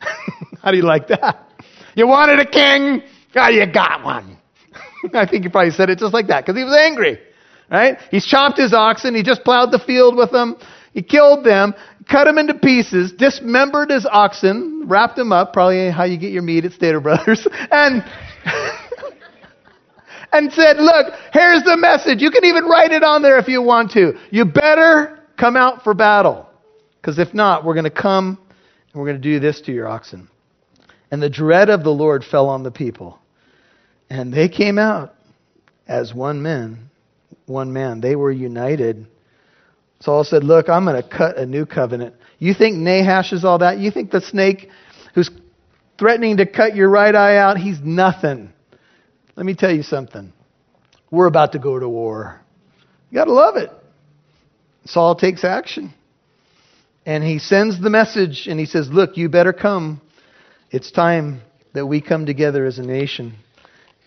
How 0.62 0.72
do 0.72 0.75
you 0.75 0.84
like 0.84 1.08
that? 1.08 1.48
You 1.96 2.06
wanted 2.06 2.41
a 2.41 2.46
king? 2.46 3.01
Oh, 3.34 3.48
you 3.48 3.65
got 3.72 4.03
one. 4.03 4.38
I 5.13 5.25
think 5.25 5.46
he 5.46 5.50
probably 5.50 5.72
said 5.72 5.89
it 5.89 6.00
just 6.00 6.13
like 6.13 6.27
that 6.27 6.46
because 6.46 6.58
he 6.58 6.65
was 6.65 6.75
angry. 6.77 7.18
Right? 7.72 7.98
He's 8.12 8.25
chopped 8.25 8.58
his 8.58 8.74
oxen. 8.74 9.15
He 9.15 9.24
just 9.24 9.46
plowed 9.46 9.72
the 9.72 9.79
field 9.79 10.18
with 10.18 10.32
them. 10.32 10.58
He 11.00 11.03
killed 11.03 11.46
them, 11.46 11.74
cut 12.12 12.25
them 12.25 12.38
into 12.38 12.56
pieces, 12.56 13.13
dismembered 13.13 13.89
his 13.89 14.06
oxen, 14.06 14.84
wrapped 14.86 15.15
them 15.15 15.32
up, 15.32 15.53
probably 15.53 15.89
how 15.89 16.03
you 16.03 16.18
get 16.18 16.34
your 16.34 16.41
meat 16.41 16.65
at 16.65 16.74
Stater 16.74 17.00
Brothers, 17.00 17.48
and 17.72 18.03
and 20.34 20.51
said, 20.51 20.75
Look, 20.75 21.13
here's 21.32 21.63
the 21.63 21.77
message. 21.77 22.22
You 22.22 22.32
can 22.32 22.44
even 22.44 22.65
write 22.65 22.91
it 22.91 23.01
on 23.01 23.22
there 23.22 23.39
if 23.39 23.48
you 23.48 23.62
want 23.62 23.91
to. 23.91 24.20
You 24.29 24.44
better 24.44 25.18
come 25.38 25.56
out 25.56 25.86
for 25.86 25.94
battle. 25.94 26.50
Because 27.00 27.18
if 27.18 27.34
not, 27.34 27.63
we're 27.63 27.75
going 27.75 27.86
to 27.86 27.89
come 27.89 28.38
and 28.91 29.01
we're 29.01 29.08
going 29.08 29.22
to 29.22 29.29
do 29.29 29.39
this 29.39 29.62
to 29.62 29.72
your 29.72 29.88
oxen. 29.88 30.27
And 31.12 31.24
the 31.24 31.29
dread 31.29 31.70
of 31.70 31.86
the 31.86 31.91
Lord 31.91 32.25
fell 32.25 32.50
on 32.50 32.63
the 32.63 32.72
people. 32.72 33.20
And 34.10 34.34
they 34.34 34.50
came 34.50 34.77
out 34.77 35.15
as 35.88 36.13
one 36.13 36.41
man, 36.41 36.89
one 37.46 37.72
man. 37.72 38.01
They 38.01 38.18
were 38.18 38.34
united. 38.34 39.08
Saul 40.01 40.24
said, 40.24 40.44
Look, 40.44 40.70
I'm 40.70 40.86
going 40.86 41.01
to 41.01 41.08
cut 41.08 41.38
a 41.38 41.46
new 41.46 41.65
covenant. 41.65 42.15
You 42.38 42.53
think 42.53 42.77
Nahash 42.77 43.34
is 43.34 43.44
all 43.44 43.60
that? 43.60 43.79
You 43.79 43.91
think 43.91 44.12
the 44.12 44.22
snake 44.22 44.70
who's 45.13 45.29
threatening 45.98 46.38
to 46.38 46.46
cut 46.46 46.75
your 46.75 46.89
right 46.89 47.13
eye 47.13 47.38
out, 47.38 47.58
he's 47.58 47.79
nothing. 47.84 48.51
Let 49.36 49.46
me 49.46 49.56
tell 49.56 49.72
you 49.72 49.84
something. 49.84 50.32
We're 51.12 51.27
about 51.27 51.53
to 51.53 51.60
go 51.60 51.77
to 51.77 51.89
war. 51.89 52.39
You 53.10 53.15
got 53.15 53.25
to 53.25 53.34
love 53.34 53.58
it. 53.58 53.72
Saul 54.86 55.15
takes 55.15 55.44
action. 55.44 55.94
And 57.06 57.24
he 57.24 57.39
sends 57.39 57.82
the 57.82 57.89
message 57.89 58.48
and 58.48 58.60
he 58.60 58.65
says, 58.65 58.89
Look, 58.89 59.18
you 59.18 59.29
better 59.29 59.53
come. 59.53 60.01
It's 60.72 60.91
time 60.91 61.41
that 61.74 61.86
we 61.86 62.01
come 62.01 62.25
together 62.25 62.65
as 62.65 62.77
a 62.77 62.84
nation 62.84 63.36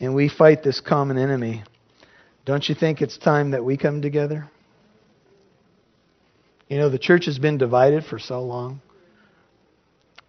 and 0.00 0.14
we 0.14 0.28
fight 0.28 0.62
this 0.62 0.80
common 0.80 1.18
enemy. 1.18 1.64
Don't 2.44 2.68
you 2.68 2.74
think 2.74 3.02
it's 3.02 3.18
time 3.18 3.52
that 3.52 3.64
we 3.64 3.76
come 3.76 4.02
together? 4.02 4.50
You 6.72 6.78
know, 6.78 6.88
the 6.88 6.98
church 6.98 7.26
has 7.26 7.38
been 7.38 7.58
divided 7.58 8.06
for 8.06 8.18
so 8.18 8.40
long. 8.40 8.80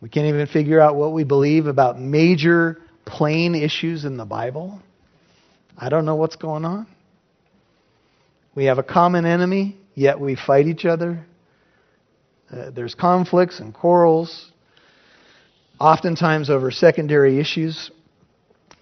We 0.02 0.10
can't 0.10 0.28
even 0.28 0.46
figure 0.46 0.82
out 0.82 0.98
what 0.98 1.14
we 1.14 1.24
believe 1.24 1.68
about 1.68 2.02
major 2.02 2.82
plain 3.06 3.56
issues 3.56 4.04
in 4.04 4.18
the 4.18 4.26
Bible. 4.26 4.82
I 5.78 5.88
don't 5.88 6.04
know 6.04 6.16
what's 6.16 6.36
going 6.36 6.66
on. 6.66 6.86
We 8.56 8.66
have 8.66 8.78
a 8.78 8.84
common 8.84 9.26
enemy, 9.26 9.78
yet 9.96 10.20
we 10.20 10.36
fight 10.36 10.68
each 10.68 10.84
other. 10.84 11.26
Uh, 12.52 12.72
there's 12.72 12.94
conflicts 12.94 13.62
and 13.62 13.74
quarrels, 13.74 14.52
oftentimes 15.80 16.50
over 16.50 16.72
secondary 16.72 17.40
issues. 17.40 17.90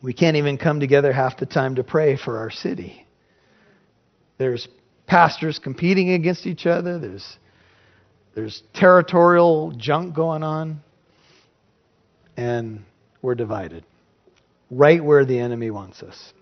We 0.01 0.13
can't 0.13 0.35
even 0.35 0.57
come 0.57 0.79
together 0.79 1.13
half 1.13 1.37
the 1.37 1.45
time 1.45 1.75
to 1.75 1.83
pray 1.83 2.17
for 2.17 2.39
our 2.39 2.49
city. 2.49 3.05
There's 4.39 4.67
pastors 5.05 5.59
competing 5.59 6.09
against 6.13 6.47
each 6.47 6.65
other. 6.65 6.97
There's 6.97 7.37
there's 8.33 8.63
territorial 8.73 9.73
junk 9.77 10.15
going 10.15 10.43
on. 10.43 10.81
And 12.37 12.85
we're 13.21 13.35
divided. 13.35 13.83
Right 14.69 15.03
where 15.03 15.25
the 15.25 15.39
enemy 15.39 15.69
wants 15.69 16.01
us. 16.01 16.33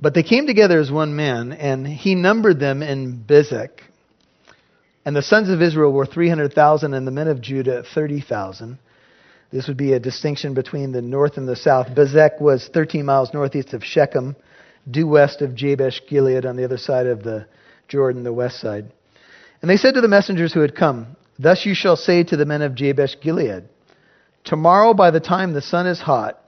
But 0.00 0.14
they 0.14 0.22
came 0.22 0.46
together 0.46 0.80
as 0.80 0.90
one 0.90 1.14
man, 1.14 1.52
and 1.52 1.86
he 1.86 2.14
numbered 2.14 2.58
them 2.58 2.82
in 2.82 3.22
Bezek. 3.24 3.70
And 5.04 5.14
the 5.14 5.22
sons 5.22 5.48
of 5.48 5.62
Israel 5.62 5.92
were 5.92 6.06
300,000, 6.06 6.94
and 6.94 7.06
the 7.06 7.12
men 7.12 7.28
of 7.28 7.40
Judah 7.40 7.84
30,000. 7.94 8.78
This 9.52 9.68
would 9.68 9.76
be 9.76 9.92
a 9.92 10.00
distinction 10.00 10.54
between 10.54 10.92
the 10.92 11.02
north 11.02 11.36
and 11.36 11.46
the 11.46 11.56
south. 11.56 11.88
Bezek 11.88 12.40
was 12.40 12.68
13 12.72 13.04
miles 13.04 13.34
northeast 13.34 13.74
of 13.74 13.84
Shechem, 13.84 14.34
due 14.90 15.06
west 15.06 15.42
of 15.42 15.54
Jabesh 15.54 16.00
Gilead 16.08 16.46
on 16.46 16.56
the 16.56 16.64
other 16.64 16.78
side 16.78 17.06
of 17.06 17.22
the 17.22 17.46
Jordan, 17.88 18.24
the 18.24 18.32
west 18.32 18.60
side. 18.60 18.92
And 19.62 19.70
they 19.70 19.76
said 19.76 19.94
to 19.94 20.00
the 20.00 20.08
messengers 20.08 20.52
who 20.52 20.60
had 20.60 20.74
come, 20.74 21.16
Thus 21.38 21.64
you 21.64 21.74
shall 21.74 21.96
say 21.96 22.24
to 22.24 22.36
the 22.36 22.44
men 22.44 22.62
of 22.62 22.74
Jabesh 22.74 23.20
Gilead, 23.20 23.68
Tomorrow 24.44 24.94
by 24.94 25.12
the 25.12 25.20
time 25.20 25.52
the 25.52 25.62
sun 25.62 25.86
is 25.86 26.00
hot, 26.00 26.42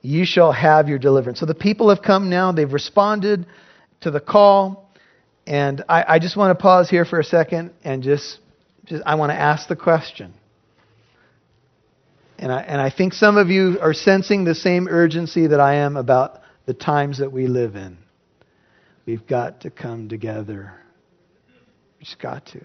you 0.00 0.24
shall 0.24 0.52
have 0.52 0.88
your 0.88 0.98
deliverance. 0.98 1.40
So 1.40 1.46
the 1.46 1.54
people 1.54 1.90
have 1.90 2.02
come 2.02 2.30
now, 2.30 2.52
they've 2.52 2.72
responded 2.72 3.46
to 4.00 4.10
the 4.10 4.20
call. 4.20 4.90
And 5.46 5.84
I, 5.88 6.04
I 6.14 6.18
just 6.18 6.36
want 6.36 6.58
to 6.58 6.62
pause 6.62 6.88
here 6.88 7.04
for 7.04 7.20
a 7.20 7.24
second 7.24 7.72
and 7.84 8.02
just, 8.02 8.38
just 8.86 9.02
I 9.04 9.16
want 9.16 9.30
to 9.30 9.36
ask 9.36 9.68
the 9.68 9.76
question. 9.76 10.34
And 12.38 12.52
I, 12.52 12.60
and 12.60 12.80
I 12.80 12.90
think 12.90 13.12
some 13.14 13.36
of 13.36 13.48
you 13.48 13.78
are 13.80 13.92
sensing 13.92 14.44
the 14.44 14.54
same 14.54 14.88
urgency 14.88 15.48
that 15.48 15.60
I 15.60 15.76
am 15.76 15.96
about 15.96 16.40
the 16.66 16.74
times 16.74 17.18
that 17.18 17.32
we 17.32 17.46
live 17.46 17.76
in. 17.76 17.98
We've 19.04 19.26
got 19.26 19.62
to 19.62 19.70
come 19.70 20.08
together. 20.08 20.74
Just 22.00 22.18
got 22.18 22.46
to. 22.46 22.64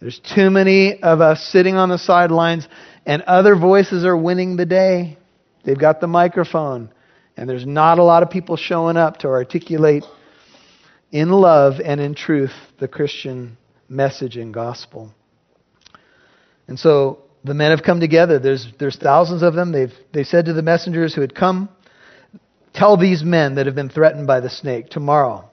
There's 0.00 0.18
too 0.34 0.50
many 0.50 1.00
of 1.02 1.20
us 1.20 1.44
sitting 1.52 1.76
on 1.76 1.88
the 1.88 1.98
sidelines, 1.98 2.66
and 3.06 3.22
other 3.22 3.54
voices 3.54 4.04
are 4.04 4.16
winning 4.16 4.56
the 4.56 4.66
day. 4.66 5.16
They've 5.64 5.78
got 5.78 6.00
the 6.00 6.08
microphone, 6.08 6.90
and 7.36 7.48
there's 7.48 7.66
not 7.66 7.98
a 7.98 8.02
lot 8.02 8.22
of 8.22 8.30
people 8.30 8.56
showing 8.56 8.96
up 8.96 9.18
to 9.18 9.28
articulate 9.28 10.04
in 11.12 11.28
love 11.30 11.74
and 11.84 12.00
in 12.00 12.14
truth 12.14 12.52
the 12.80 12.88
Christian 12.88 13.56
message 13.88 14.36
and 14.36 14.52
gospel. 14.52 15.14
And 16.66 16.78
so 16.78 17.20
the 17.44 17.54
men 17.54 17.70
have 17.70 17.84
come 17.84 18.00
together. 18.00 18.38
There's, 18.38 18.66
there's 18.78 18.96
thousands 18.96 19.42
of 19.42 19.54
them. 19.54 19.72
They've, 19.72 19.92
they 20.12 20.24
said 20.24 20.46
to 20.46 20.52
the 20.52 20.62
messengers 20.62 21.14
who 21.14 21.20
had 21.20 21.34
come, 21.34 21.68
Tell 22.74 22.96
these 22.96 23.22
men 23.22 23.56
that 23.56 23.66
have 23.66 23.74
been 23.74 23.90
threatened 23.90 24.26
by 24.26 24.40
the 24.40 24.48
snake, 24.48 24.88
tomorrow, 24.88 25.50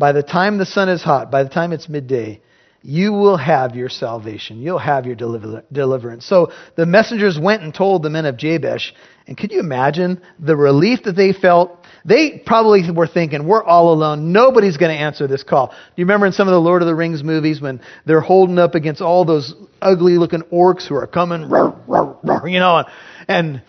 by 0.00 0.12
the 0.12 0.22
time 0.22 0.56
the 0.56 0.64
sun 0.64 0.88
is 0.88 1.02
hot, 1.02 1.30
by 1.30 1.42
the 1.42 1.50
time 1.50 1.72
it's 1.72 1.86
midday, 1.86 2.40
you 2.82 3.12
will 3.12 3.36
have 3.36 3.76
your 3.76 3.90
salvation. 3.90 4.58
You'll 4.58 4.78
have 4.78 5.04
your 5.04 5.14
deliver- 5.14 5.62
deliverance. 5.70 6.24
So 6.24 6.50
the 6.74 6.86
messengers 6.86 7.38
went 7.38 7.62
and 7.62 7.74
told 7.74 8.02
the 8.02 8.08
men 8.08 8.24
of 8.24 8.38
Jabesh. 8.38 8.92
And 9.26 9.36
could 9.36 9.52
you 9.52 9.60
imagine 9.60 10.22
the 10.38 10.56
relief 10.56 11.02
that 11.04 11.16
they 11.16 11.34
felt? 11.34 11.84
They 12.06 12.42
probably 12.46 12.90
were 12.90 13.06
thinking, 13.06 13.46
we're 13.46 13.62
all 13.62 13.92
alone. 13.92 14.32
Nobody's 14.32 14.78
going 14.78 14.96
to 14.96 14.98
answer 14.98 15.26
this 15.26 15.42
call. 15.42 15.66
Do 15.66 15.74
you 15.96 16.06
remember 16.06 16.26
in 16.26 16.32
some 16.32 16.48
of 16.48 16.52
the 16.52 16.60
Lord 16.60 16.80
of 16.80 16.88
the 16.88 16.94
Rings 16.94 17.22
movies 17.22 17.60
when 17.60 17.82
they're 18.06 18.22
holding 18.22 18.58
up 18.58 18.74
against 18.74 19.02
all 19.02 19.26
those 19.26 19.54
ugly 19.82 20.16
looking 20.16 20.42
orcs 20.50 20.88
who 20.88 20.94
are 20.94 21.06
coming, 21.06 21.42
you 21.42 22.58
know, 22.58 22.84
and 23.28 23.62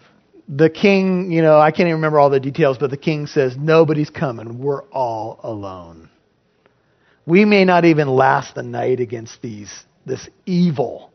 the 0.47 0.69
king, 0.69 1.29
you 1.29 1.41
know, 1.41 1.59
I 1.59 1.71
can't 1.71 1.87
even 1.87 1.95
remember 1.95 2.19
all 2.19 2.29
the 2.29 2.39
details, 2.39 2.77
but 2.77 2.89
the 2.89 2.97
king 2.97 3.27
says, 3.27 3.57
nobody's 3.57 4.09
coming. 4.09 4.59
We're 4.59 4.83
all 4.83 5.41
alone. 5.43 6.09
We 7.25 7.45
may 7.45 7.65
not 7.65 7.85
even 7.85 8.07
last 8.07 8.55
the 8.55 8.63
night 8.63 8.99
against 8.99 9.41
these, 9.41 9.71
this 10.05 10.27
evil. 10.45 11.11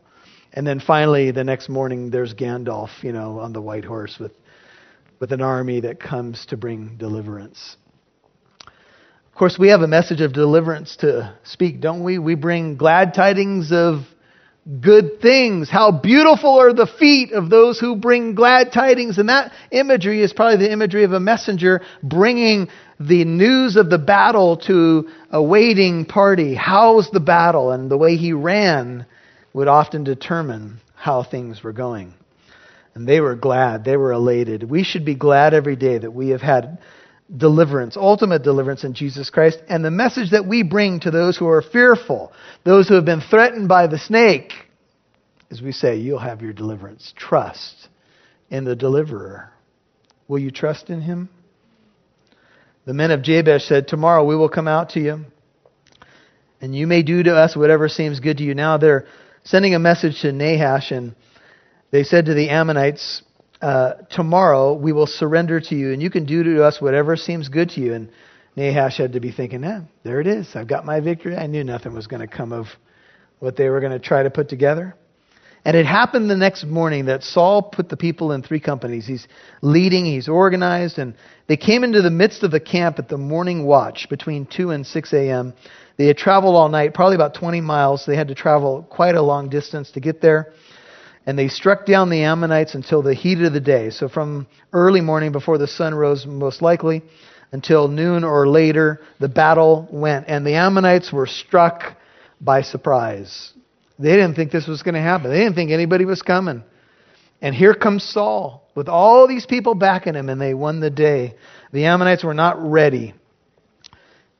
And 0.52 0.66
then 0.66 0.80
finally, 0.80 1.32
the 1.32 1.44
next 1.44 1.68
morning, 1.68 2.10
there's 2.10 2.32
Gandalf, 2.32 3.02
you 3.02 3.12
know, 3.12 3.40
on 3.40 3.52
the 3.52 3.60
white 3.60 3.84
horse 3.84 4.16
with, 4.18 4.32
with 5.18 5.32
an 5.32 5.42
army 5.42 5.80
that 5.80 6.00
comes 6.00 6.46
to 6.46 6.56
bring 6.56 6.96
deliverance. 6.96 7.76
Of 8.64 9.38
course, 9.38 9.58
we 9.58 9.68
have 9.68 9.82
a 9.82 9.88
message 9.88 10.22
of 10.22 10.32
deliverance 10.32 10.96
to 10.96 11.36
speak, 11.44 11.80
don't 11.80 12.02
we? 12.02 12.18
We 12.18 12.36
bring 12.36 12.76
glad 12.76 13.12
tidings 13.12 13.70
of 13.70 14.06
good 14.80 15.20
things. 15.20 15.68
How 15.70 15.92
beautiful 15.92 16.58
are 16.58 16.72
the 16.72 16.86
feet 16.86 17.32
of 17.32 17.50
those 17.50 17.78
who 17.78 17.96
bring 17.96 18.34
glad 18.34 18.72
tidings. 18.72 19.18
And 19.18 19.28
that 19.28 19.52
imagery 19.70 20.22
is 20.22 20.32
probably 20.32 20.66
the 20.66 20.72
imagery 20.72 21.04
of 21.04 21.12
a 21.12 21.20
messenger 21.20 21.82
bringing 22.02 22.68
the 22.98 23.24
news 23.24 23.76
of 23.76 23.90
the 23.90 23.98
battle 23.98 24.56
to 24.56 25.08
a 25.30 25.42
waiting 25.42 26.04
party. 26.04 26.54
How's 26.54 27.10
the 27.10 27.20
battle? 27.20 27.72
And 27.72 27.90
the 27.90 27.96
way 27.96 28.16
he 28.16 28.32
ran 28.32 29.06
would 29.52 29.68
often 29.68 30.04
determine 30.04 30.80
how 30.94 31.22
things 31.22 31.62
were 31.62 31.72
going. 31.72 32.14
And 32.94 33.06
they 33.06 33.20
were 33.20 33.36
glad, 33.36 33.84
they 33.84 33.96
were 33.96 34.12
elated. 34.12 34.68
We 34.68 34.82
should 34.82 35.04
be 35.04 35.14
glad 35.14 35.52
every 35.52 35.76
day 35.76 35.98
that 35.98 36.10
we 36.10 36.30
have 36.30 36.40
had 36.40 36.78
deliverance, 37.34 37.96
ultimate 37.96 38.42
deliverance 38.42 38.84
in 38.84 38.94
Jesus 38.94 39.28
Christ, 39.28 39.58
and 39.68 39.84
the 39.84 39.90
message 39.90 40.30
that 40.30 40.46
we 40.46 40.62
bring 40.62 41.00
to 41.00 41.10
those 41.10 41.36
who 41.36 41.48
are 41.48 41.60
fearful, 41.60 42.32
those 42.64 42.88
who 42.88 42.94
have 42.94 43.04
been 43.04 43.20
threatened 43.20 43.68
by 43.68 43.86
the 43.86 43.98
snake, 43.98 44.52
as 45.50 45.60
we 45.60 45.72
say, 45.72 45.96
you'll 45.96 46.18
have 46.18 46.40
your 46.40 46.52
deliverance. 46.52 47.12
Trust 47.16 47.88
in 48.50 48.64
the 48.64 48.76
deliverer. 48.76 49.52
Will 50.28 50.38
you 50.38 50.50
trust 50.50 50.88
in 50.88 51.00
him? 51.00 51.28
The 52.86 52.94
men 52.94 53.10
of 53.10 53.20
Jabesh 53.20 53.66
said, 53.66 53.88
Tomorrow 53.88 54.24
we 54.24 54.36
will 54.36 54.48
come 54.48 54.68
out 54.68 54.90
to 54.90 55.00
you, 55.00 55.24
and 56.60 56.74
you 56.74 56.86
may 56.86 57.02
do 57.02 57.20
to 57.24 57.34
us 57.34 57.56
whatever 57.56 57.88
seems 57.88 58.20
good 58.20 58.38
to 58.38 58.44
you. 58.44 58.54
Now 58.54 58.78
they're 58.78 59.06
sending 59.42 59.74
a 59.74 59.80
message 59.80 60.20
to 60.20 60.30
Nahash, 60.30 60.92
and 60.92 61.16
they 61.90 62.04
said 62.04 62.26
to 62.26 62.34
the 62.34 62.48
Ammonites, 62.48 63.22
uh, 63.60 63.94
Tomorrow 64.08 64.74
we 64.74 64.92
will 64.92 65.08
surrender 65.08 65.60
to 65.60 65.74
you, 65.74 65.92
and 65.92 66.00
you 66.00 66.10
can 66.10 66.26
do 66.26 66.44
to 66.44 66.62
us 66.62 66.80
whatever 66.80 67.16
seems 67.16 67.48
good 67.48 67.70
to 67.70 67.80
you. 67.80 67.92
And 67.92 68.08
Nahash 68.54 68.98
had 68.98 69.14
to 69.14 69.20
be 69.20 69.32
thinking, 69.32 69.64
eh, 69.64 69.80
There 70.04 70.20
it 70.20 70.28
is. 70.28 70.54
I've 70.54 70.68
got 70.68 70.84
my 70.86 71.00
victory. 71.00 71.36
I 71.36 71.48
knew 71.48 71.64
nothing 71.64 71.92
was 71.92 72.06
going 72.06 72.20
to 72.20 72.32
come 72.32 72.52
of 72.52 72.66
what 73.40 73.56
they 73.56 73.68
were 73.68 73.80
going 73.80 73.92
to 73.92 73.98
try 73.98 74.22
to 74.22 74.30
put 74.30 74.48
together. 74.48 74.94
And 75.66 75.76
it 75.76 75.84
happened 75.84 76.30
the 76.30 76.36
next 76.36 76.64
morning 76.64 77.06
that 77.06 77.24
Saul 77.24 77.60
put 77.60 77.88
the 77.88 77.96
people 77.96 78.30
in 78.30 78.40
three 78.44 78.60
companies. 78.60 79.04
He's 79.04 79.26
leading, 79.62 80.04
he's 80.04 80.28
organized, 80.28 81.00
and 81.00 81.16
they 81.48 81.56
came 81.56 81.82
into 81.82 82.02
the 82.02 82.10
midst 82.10 82.44
of 82.44 82.52
the 82.52 82.60
camp 82.60 83.00
at 83.00 83.08
the 83.08 83.18
morning 83.18 83.64
watch 83.64 84.06
between 84.08 84.46
2 84.46 84.70
and 84.70 84.86
6 84.86 85.12
a.m. 85.12 85.54
They 85.96 86.06
had 86.06 86.18
traveled 86.18 86.54
all 86.54 86.68
night, 86.68 86.94
probably 86.94 87.16
about 87.16 87.34
20 87.34 87.60
miles. 87.62 88.06
They 88.06 88.14
had 88.14 88.28
to 88.28 88.34
travel 88.36 88.86
quite 88.88 89.16
a 89.16 89.22
long 89.22 89.48
distance 89.48 89.90
to 89.90 90.00
get 90.00 90.20
there. 90.20 90.52
And 91.26 91.36
they 91.36 91.48
struck 91.48 91.84
down 91.84 92.10
the 92.10 92.22
Ammonites 92.22 92.76
until 92.76 93.02
the 93.02 93.14
heat 93.14 93.40
of 93.40 93.52
the 93.52 93.58
day. 93.58 93.90
So 93.90 94.08
from 94.08 94.46
early 94.72 95.00
morning 95.00 95.32
before 95.32 95.58
the 95.58 95.66
sun 95.66 95.96
rose, 95.96 96.26
most 96.26 96.62
likely, 96.62 97.02
until 97.50 97.88
noon 97.88 98.22
or 98.22 98.46
later, 98.46 99.00
the 99.18 99.28
battle 99.28 99.88
went. 99.90 100.26
And 100.28 100.46
the 100.46 100.54
Ammonites 100.54 101.12
were 101.12 101.26
struck 101.26 101.96
by 102.40 102.62
surprise. 102.62 103.52
They 103.98 104.10
didn't 104.10 104.34
think 104.34 104.52
this 104.52 104.66
was 104.66 104.82
going 104.82 104.94
to 104.94 105.00
happen. 105.00 105.30
They 105.30 105.38
didn't 105.38 105.54
think 105.54 105.70
anybody 105.70 106.04
was 106.04 106.22
coming. 106.22 106.62
And 107.40 107.54
here 107.54 107.74
comes 107.74 108.02
Saul 108.02 108.68
with 108.74 108.88
all 108.88 109.26
these 109.26 109.46
people 109.46 109.74
backing 109.74 110.14
him, 110.14 110.28
and 110.28 110.40
they 110.40 110.54
won 110.54 110.80
the 110.80 110.90
day. 110.90 111.34
The 111.72 111.86
Ammonites 111.86 112.24
were 112.24 112.34
not 112.34 112.62
ready, 112.62 113.14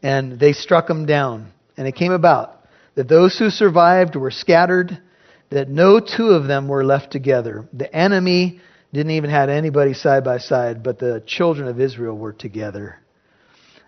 and 0.03 0.39
they 0.39 0.53
struck 0.53 0.87
them 0.87 1.07
down. 1.07 1.53
And 1.77 1.87
it 1.87 1.95
came 1.95 2.13
about 2.13 2.65
that 2.95 3.09
those 3.09 3.39
who 3.39 3.51
survived 3.51 4.17
were 4.17 4.31
scattered, 4.31 4.99
that 5.51 5.69
no 5.69 6.01
two 6.01 6.31
of 6.31 6.47
them 6.47 6.69
were 6.69 6.85
left 6.85 7.11
together. 7.11 7.69
The 7.73 7.95
enemy 7.95 8.61
didn't 8.93 9.13
even 9.13 9.31
have 9.31 9.49
anybody 9.49 9.93
side 9.93 10.25
by 10.25 10.39
side, 10.39 10.83
but 10.83 10.99
the 10.99 11.23
children 11.27 11.69
of 11.69 11.81
Israel 11.81 12.17
were 12.17 12.33
together. 12.33 12.99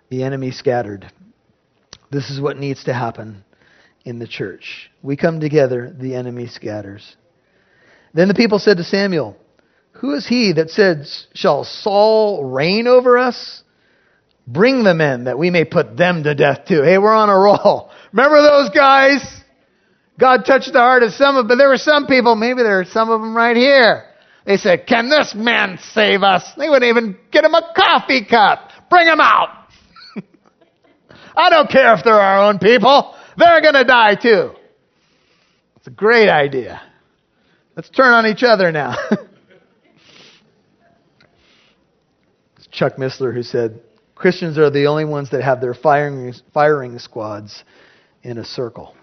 The 0.09 0.23
enemy 0.23 0.51
scattered. 0.51 1.11
This 2.11 2.29
is 2.29 2.39
what 2.41 2.57
needs 2.57 2.83
to 2.85 2.93
happen 2.93 3.43
in 4.05 4.19
the 4.19 4.27
church. 4.27 4.89
We 5.01 5.17
come 5.17 5.39
together, 5.39 5.95
the 5.97 6.15
enemy 6.15 6.47
scatters. 6.47 7.15
Then 8.13 8.27
the 8.27 8.33
people 8.33 8.59
said 8.59 8.77
to 8.77 8.83
Samuel, 8.83 9.37
Who 9.93 10.13
is 10.13 10.27
he 10.27 10.53
that 10.53 10.69
said, 10.69 11.05
Shall 11.33 11.63
Saul 11.63 12.43
reign 12.45 12.87
over 12.87 13.17
us? 13.17 13.63
Bring 14.47 14.83
the 14.83 14.95
men 14.95 15.25
that 15.25 15.37
we 15.37 15.51
may 15.51 15.63
put 15.63 15.95
them 15.95 16.23
to 16.23 16.33
death 16.33 16.65
too. 16.67 16.81
Hey, 16.81 16.97
we're 16.97 17.13
on 17.13 17.29
a 17.29 17.37
roll. 17.37 17.91
Remember 18.11 18.41
those 18.41 18.69
guys? 18.69 19.21
God 20.19 20.43
touched 20.45 20.73
the 20.73 20.79
heart 20.79 21.03
of 21.03 21.13
some 21.13 21.37
of, 21.37 21.47
but 21.47 21.55
there 21.55 21.69
were 21.69 21.77
some 21.77 22.07
people, 22.07 22.35
maybe 22.35 22.61
there 22.63 22.79
are 22.81 22.85
some 22.85 23.09
of 23.09 23.21
them 23.21 23.35
right 23.35 23.55
here. 23.55 24.05
They 24.45 24.57
said, 24.57 24.87
Can 24.87 25.09
this 25.09 25.33
man 25.35 25.77
save 25.93 26.23
us? 26.23 26.43
They 26.57 26.67
wouldn't 26.67 26.89
even 26.89 27.17
get 27.31 27.43
him 27.43 27.53
a 27.53 27.73
coffee 27.75 28.25
cup. 28.25 28.71
Bring 28.89 29.07
him 29.07 29.19
out. 29.21 29.67
I 31.37 31.49
don't 31.51 31.69
care 31.69 31.93
if 31.93 32.03
they're 32.03 32.19
our 32.19 32.49
own 32.49 32.57
people. 32.57 33.15
They're 33.37 33.61
going 33.61 33.75
to 33.75 33.83
die 33.83 34.15
too. 34.15 34.51
It's 35.77 35.87
a 35.87 35.91
great 35.91 36.29
idea. 36.29 36.81
Let's 37.75 37.89
turn 37.89 38.13
on 38.13 38.25
each 38.27 38.43
other 38.43 38.71
now. 38.71 38.95
it's 42.57 42.67
Chuck 42.71 42.97
Missler 42.97 43.33
who 43.33 43.43
said, 43.43 43.81
Christians 44.15 44.57
are 44.57 44.69
the 44.69 44.87
only 44.87 45.05
ones 45.05 45.29
that 45.31 45.41
have 45.41 45.61
their 45.61 45.73
firing, 45.73 46.33
firing 46.53 46.99
squads 46.99 47.63
in 48.21 48.37
a 48.37 48.43
circle. 48.43 48.95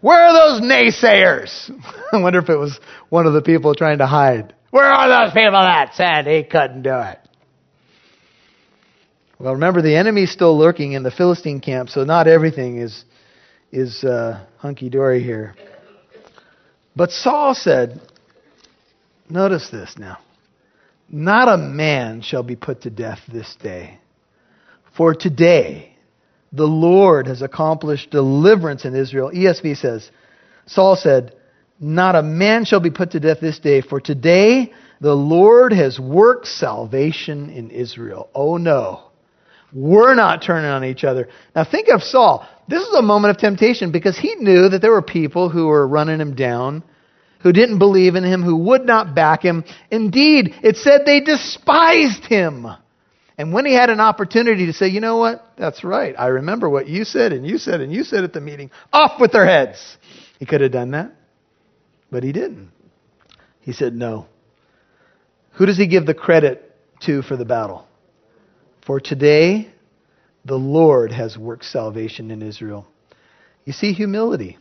Where 0.00 0.22
are 0.22 0.32
those 0.32 0.60
naysayers? 0.62 1.68
I 2.12 2.18
wonder 2.18 2.38
if 2.38 2.48
it 2.48 2.56
was 2.56 2.78
one 3.08 3.26
of 3.26 3.32
the 3.32 3.42
people 3.42 3.74
trying 3.74 3.98
to 3.98 4.06
hide. 4.06 4.54
Where 4.70 4.84
are 4.84 5.08
those 5.08 5.32
people 5.32 5.52
that 5.52 5.94
said 5.94 6.28
he 6.28 6.44
couldn't 6.44 6.82
do 6.82 7.00
it? 7.00 7.18
Well, 9.38 9.52
remember 9.52 9.82
the 9.82 9.96
enemy's 9.96 10.30
still 10.30 10.56
lurking 10.56 10.92
in 10.92 11.02
the 11.02 11.10
Philistine 11.10 11.60
camp, 11.60 11.90
so 11.90 12.04
not 12.04 12.26
everything 12.26 12.78
is 12.78 13.04
is 13.70 14.02
uh, 14.02 14.46
hunky 14.56 14.88
dory 14.88 15.22
here. 15.22 15.54
But 16.94 17.10
Saul 17.10 17.54
said, 17.54 18.00
"Notice 19.28 19.68
this 19.68 19.96
now: 19.98 20.18
Not 21.10 21.48
a 21.48 21.58
man 21.58 22.22
shall 22.22 22.42
be 22.42 22.56
put 22.56 22.82
to 22.82 22.90
death 22.90 23.20
this 23.30 23.54
day, 23.62 23.98
for 24.96 25.14
today 25.14 25.94
the 26.50 26.66
Lord 26.66 27.26
has 27.26 27.42
accomplished 27.42 28.10
deliverance 28.10 28.86
in 28.86 28.94
Israel." 28.94 29.30
ESV 29.34 29.76
says, 29.76 30.10
Saul 30.64 30.96
said, 30.96 31.34
"Not 31.78 32.16
a 32.16 32.22
man 32.22 32.64
shall 32.64 32.80
be 32.80 32.90
put 32.90 33.10
to 33.10 33.20
death 33.20 33.40
this 33.40 33.58
day, 33.58 33.82
for 33.82 34.00
today." 34.00 34.72
The 34.98 35.14
Lord 35.14 35.74
has 35.74 36.00
worked 36.00 36.46
salvation 36.46 37.50
in 37.50 37.68
Israel. 37.68 38.30
Oh 38.34 38.56
no. 38.56 39.06
We're 39.72 40.14
not 40.14 40.42
turning 40.42 40.70
on 40.70 40.84
each 40.84 41.04
other. 41.04 41.28
Now 41.54 41.64
think 41.64 41.88
of 41.88 42.02
Saul. 42.02 42.46
This 42.68 42.82
is 42.82 42.94
a 42.94 43.02
moment 43.02 43.32
of 43.32 43.38
temptation 43.38 43.92
because 43.92 44.18
he 44.18 44.34
knew 44.36 44.68
that 44.68 44.80
there 44.80 44.92
were 44.92 45.02
people 45.02 45.48
who 45.48 45.66
were 45.66 45.86
running 45.86 46.20
him 46.20 46.34
down, 46.34 46.82
who 47.40 47.52
didn't 47.52 47.78
believe 47.78 48.14
in 48.14 48.24
him, 48.24 48.42
who 48.42 48.56
would 48.56 48.84
not 48.84 49.14
back 49.14 49.42
him. 49.42 49.64
Indeed, 49.90 50.54
it 50.62 50.76
said 50.76 51.02
they 51.04 51.20
despised 51.20 52.24
him. 52.24 52.66
And 53.38 53.52
when 53.52 53.66
he 53.66 53.74
had 53.74 53.90
an 53.90 54.00
opportunity 54.00 54.66
to 54.66 54.72
say, 54.72 54.88
you 54.88 55.00
know 55.00 55.18
what? 55.18 55.44
That's 55.58 55.84
right. 55.84 56.14
I 56.18 56.28
remember 56.28 56.70
what 56.70 56.88
you 56.88 57.04
said 57.04 57.32
and 57.32 57.46
you 57.46 57.58
said 57.58 57.80
and 57.80 57.92
you 57.92 58.02
said 58.02 58.24
at 58.24 58.32
the 58.32 58.40
meeting. 58.40 58.70
Off 58.92 59.20
with 59.20 59.32
their 59.32 59.44
heads. 59.46 59.98
He 60.38 60.46
could 60.46 60.60
have 60.60 60.72
done 60.72 60.92
that, 60.92 61.12
but 62.10 62.22
he 62.22 62.32
didn't. 62.32 62.70
He 63.60 63.72
said, 63.72 63.94
no. 63.94 64.26
Who 65.52 65.66
does 65.66 65.76
he 65.76 65.86
give 65.86 66.06
the 66.06 66.14
credit 66.14 66.74
to 67.02 67.22
for 67.22 67.36
the 67.36 67.44
battle? 67.44 67.86
For 68.86 69.00
today, 69.00 69.68
the 70.44 70.54
Lord 70.54 71.10
has 71.10 71.36
worked 71.36 71.64
salvation 71.64 72.30
in 72.30 72.40
Israel. 72.40 72.86
You 73.64 73.72
see 73.72 73.92
humility. 73.92 74.58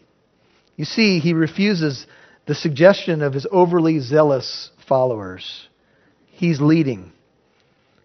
You 0.76 0.86
see, 0.86 1.20
he 1.20 1.34
refuses 1.34 2.08
the 2.48 2.56
suggestion 2.56 3.22
of 3.22 3.34
his 3.34 3.46
overly 3.52 4.00
zealous 4.00 4.72
followers. 4.88 5.68
He's 6.26 6.60
leading, 6.60 7.12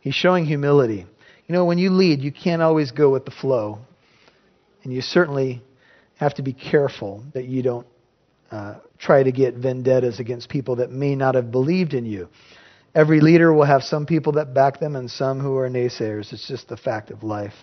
he's 0.00 0.14
showing 0.14 0.44
humility. 0.44 1.06
You 1.48 1.54
know, 1.54 1.64
when 1.64 1.78
you 1.78 1.90
lead, 1.90 2.20
you 2.20 2.30
can't 2.30 2.62
always 2.62 2.92
go 2.92 3.11
with 3.11 3.24
the 3.24 3.33
flow. 3.33 3.78
And 4.85 4.92
you 4.92 5.00
certainly 5.00 5.62
have 6.16 6.35
to 6.35 6.42
be 6.42 6.52
careful 6.52 7.24
that 7.35 7.46
you 7.46 7.62
don't 7.62 7.87
uh, 8.50 8.76
try 8.98 9.22
to 9.22 9.33
get 9.33 9.54
vendettas 9.54 10.20
against 10.20 10.48
people 10.48 10.76
that 10.76 10.90
may 10.90 11.16
not 11.16 11.35
have 11.35 11.50
believed 11.50 11.92
in 11.92 12.06
you. 12.06 12.28
Every 12.94 13.20
leader 13.20 13.53
will 13.53 13.64
have 13.64 13.83
some 13.83 14.07
people 14.07 14.33
that 14.33 14.53
back 14.53 14.81
them 14.81 14.96
and 14.96 15.11
some 15.11 15.40
who 15.40 15.57
are 15.57 15.68
naysayers. 15.68 16.33
It's 16.33 16.48
just 16.48 16.68
the 16.68 16.76
fact 16.76 17.11
of 17.11 17.22
life. 17.22 17.55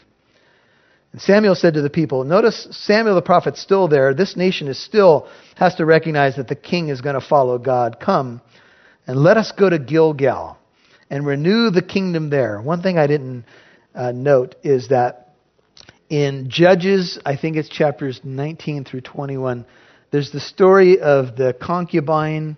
And 1.11 1.21
Samuel 1.21 1.55
said 1.55 1.73
to 1.73 1.81
the 1.81 1.89
people, 1.89 2.23
notice 2.23 2.67
Samuel 2.71 3.15
the 3.15 3.21
prophet's 3.21 3.61
still 3.61 3.87
there. 3.87 4.13
This 4.13 4.37
nation 4.37 4.67
is 4.67 4.83
still 4.83 5.27
has 5.55 5.75
to 5.75 5.85
recognize 5.85 6.35
that 6.35 6.47
the 6.47 6.55
king 6.55 6.89
is 6.89 7.01
going 7.01 7.19
to 7.19 7.25
follow 7.25 7.57
God. 7.57 7.99
Come 7.99 8.41
and 9.05 9.17
let 9.17 9.37
us 9.37 9.51
go 9.51 9.69
to 9.69 9.79
Gilgal 9.79 10.57
and 11.09 11.25
renew 11.25 11.71
the 11.71 11.81
kingdom 11.81 12.29
there. 12.29 12.61
One 12.61 12.81
thing 12.81 12.97
I 12.97 13.07
didn't 13.07 13.45
uh, 13.95 14.11
note 14.11 14.55
is 14.63 14.89
that 14.89 15.33
in 16.09 16.49
Judges, 16.49 17.19
I 17.25 17.35
think 17.35 17.57
it's 17.57 17.69
chapters 17.69 18.21
19 18.23 18.85
through 18.85 19.01
21, 19.01 19.65
there's 20.11 20.31
the 20.31 20.39
story 20.39 20.99
of 20.99 21.35
the 21.35 21.53
concubine 21.61 22.55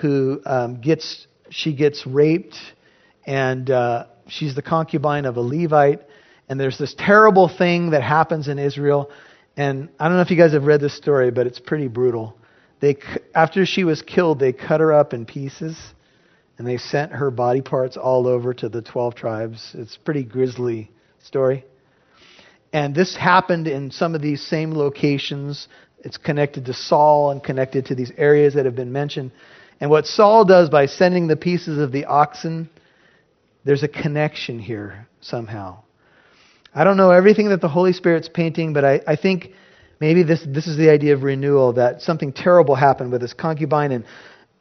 who 0.00 0.40
um, 0.46 0.80
gets 0.80 1.26
she 1.50 1.74
gets 1.74 2.06
raped, 2.06 2.56
and 3.26 3.70
uh, 3.70 4.06
she's 4.28 4.54
the 4.54 4.62
concubine 4.62 5.24
of 5.24 5.36
a 5.36 5.40
Levite. 5.40 6.00
And 6.48 6.60
there's 6.60 6.78
this 6.78 6.94
terrible 6.96 7.48
thing 7.48 7.90
that 7.90 8.02
happens 8.02 8.48
in 8.48 8.58
Israel. 8.58 9.10
And 9.56 9.88
I 9.98 10.08
don't 10.08 10.16
know 10.16 10.22
if 10.22 10.30
you 10.30 10.36
guys 10.36 10.52
have 10.52 10.64
read 10.64 10.80
this 10.80 10.96
story, 10.96 11.30
but 11.30 11.46
it's 11.46 11.58
pretty 11.58 11.88
brutal. 11.88 12.36
They, 12.80 12.96
after 13.34 13.64
she 13.64 13.84
was 13.84 14.02
killed, 14.02 14.38
they 14.38 14.52
cut 14.52 14.80
her 14.80 14.92
up 14.92 15.14
in 15.14 15.24
pieces, 15.24 15.78
and 16.58 16.66
they 16.66 16.76
sent 16.76 17.12
her 17.12 17.30
body 17.30 17.62
parts 17.62 17.96
all 17.96 18.26
over 18.26 18.52
to 18.54 18.68
the 18.68 18.82
12 18.82 19.14
tribes. 19.14 19.72
It's 19.74 19.96
a 19.96 20.00
pretty 20.00 20.24
grisly 20.24 20.90
story. 21.22 21.64
And 22.72 22.94
this 22.94 23.16
happened 23.16 23.66
in 23.66 23.90
some 23.90 24.14
of 24.14 24.20
these 24.20 24.46
same 24.46 24.72
locations. 24.72 25.68
It's 26.00 26.18
connected 26.18 26.66
to 26.66 26.74
Saul 26.74 27.30
and 27.30 27.42
connected 27.42 27.86
to 27.86 27.94
these 27.94 28.12
areas 28.16 28.54
that 28.54 28.66
have 28.66 28.76
been 28.76 28.92
mentioned. 28.92 29.32
And 29.80 29.90
what 29.90 30.06
Saul 30.06 30.44
does 30.44 30.70
by 30.70 30.86
sending 30.86 31.26
the 31.26 31.36
pieces 31.36 31.78
of 31.78 31.92
the 31.92 32.06
oxen, 32.06 32.68
there's 33.64 33.82
a 33.82 33.88
connection 33.88 34.58
here 34.58 35.06
somehow. 35.20 35.78
I 36.74 36.84
don't 36.84 36.96
know 36.96 37.10
everything 37.10 37.48
that 37.50 37.60
the 37.60 37.68
Holy 37.68 37.92
Spirit's 37.92 38.28
painting, 38.28 38.72
but 38.72 38.84
I, 38.84 39.00
I 39.06 39.16
think 39.16 39.50
maybe 40.00 40.22
this, 40.22 40.44
this 40.46 40.66
is 40.66 40.76
the 40.76 40.90
idea 40.90 41.14
of 41.14 41.22
renewal 41.22 41.74
that 41.74 42.02
something 42.02 42.32
terrible 42.32 42.74
happened 42.74 43.12
with 43.12 43.20
this 43.20 43.32
concubine 43.32 43.92
and 43.92 44.04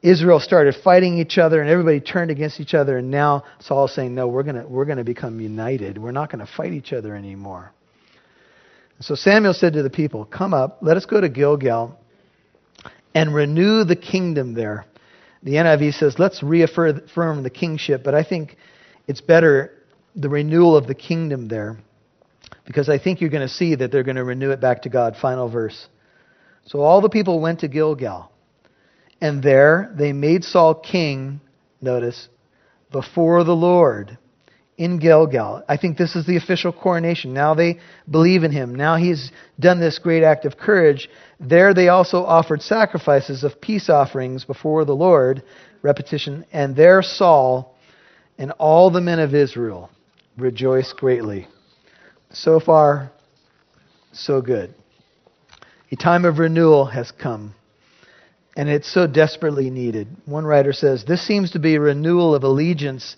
Israel 0.02 0.40
started 0.40 0.76
fighting 0.84 1.18
each 1.18 1.38
other 1.38 1.62
and 1.62 1.70
everybody 1.70 2.00
turned 2.00 2.30
against 2.30 2.60
each 2.60 2.74
other 2.74 2.98
and 2.98 3.10
now 3.10 3.44
Saul's 3.60 3.94
saying, 3.94 4.14
No, 4.14 4.28
we're 4.28 4.44
gonna 4.44 4.68
we're 4.68 4.86
gonna 4.86 5.04
become 5.04 5.40
united. 5.40 5.98
We're 5.98 6.12
not 6.12 6.30
gonna 6.30 6.48
fight 6.48 6.74
each 6.74 6.94
other 6.94 7.16
anymore. 7.16 7.72
So 9.00 9.16
Samuel 9.16 9.54
said 9.54 9.74
to 9.74 9.84
the 9.84 9.90
people, 9.90 10.26
Come 10.26 10.54
up, 10.54 10.78
let 10.82 10.96
us 10.96 11.06
go 11.06 11.20
to 11.20 11.28
Gilgal 11.28 11.98
and 13.16 13.34
renew 13.34 13.84
the 13.84 13.96
kingdom 13.96 14.54
there. 14.54 14.86
The 15.46 15.54
NIV 15.54 15.94
says, 15.94 16.16
let's 16.18 16.42
reaffirm 16.42 17.44
the 17.44 17.52
kingship, 17.52 18.04
but 18.04 18.16
I 18.16 18.24
think 18.24 18.58
it's 19.08 19.22
better 19.22 19.72
the 20.16 20.28
renewal 20.28 20.76
of 20.76 20.88
the 20.88 20.96
kingdom 20.96 21.48
there 21.48 21.78
because 22.66 22.90
I 22.90 22.98
think 22.98 23.22
you're 23.22 23.30
going 23.30 23.48
to 23.48 23.54
see 23.54 23.76
that 23.76 23.92
they're 23.92 24.04
going 24.04 24.16
to 24.16 24.24
renew 24.24 24.50
it 24.50 24.60
back 24.60 24.82
to 24.82 24.90
God. 24.90 25.16
Final 25.22 25.48
verse. 25.48 25.88
So 26.66 26.82
all 26.82 27.00
the 27.00 27.10
people 27.10 27.40
went 27.40 27.60
to 27.60 27.68
Gilgal. 27.68 28.32
And 29.22 29.44
there 29.44 29.94
they 29.96 30.14
made 30.14 30.44
Saul 30.44 30.74
king, 30.74 31.40
notice, 31.80 32.28
before 32.92 33.44
the 33.44 33.56
Lord 33.56 34.18
in 34.78 35.00
Gilgal. 35.00 35.64
I 35.70 35.78
think 35.78 35.98
this 35.98 36.16
is 36.16 36.26
the 36.26 36.36
official 36.36 36.74
coronation. 36.74 37.34
Now 37.34 37.54
they 37.54 37.80
believe 38.10 38.44
in 38.44 38.52
him. 38.52 38.76
Now 38.76 38.98
he's 38.98 39.32
done 39.60 39.80
this 39.80 40.00
great 40.00 40.24
act 40.24 40.46
of 40.46 40.58
courage. 40.58 41.10
There 41.40 41.74
they 41.74 41.88
also 41.88 42.24
offered 42.24 42.62
sacrifices 42.62 43.44
of 43.44 43.62
peace 43.62 43.90
offerings 43.90 44.44
before 44.44 44.86
the 44.86 44.96
Lord. 44.96 45.44
Repetition. 45.82 46.46
And 46.52 46.76
there 46.76 47.02
Saul 47.02 47.78
and 48.38 48.52
all 48.54 48.92
the 48.92 49.02
men 49.02 49.20
of 49.20 49.34
Israel 49.34 49.90
rejoiced 50.38 50.98
greatly. 50.98 51.48
So 52.32 52.60
far, 52.60 53.12
so 54.12 54.42
good. 54.42 54.74
A 55.92 55.96
time 55.96 56.26
of 56.26 56.40
renewal 56.40 56.86
has 56.88 57.12
come, 57.12 57.54
and 58.58 58.68
it's 58.68 58.92
so 58.92 59.08
desperately 59.08 59.70
needed. 59.70 60.08
One 60.26 60.44
writer 60.44 60.74
says 60.74 61.06
this 61.06 61.26
seems 61.26 61.52
to 61.52 61.60
be 61.60 61.76
a 61.76 61.80
renewal 61.80 62.36
of 62.36 62.44
allegiance 62.44 63.16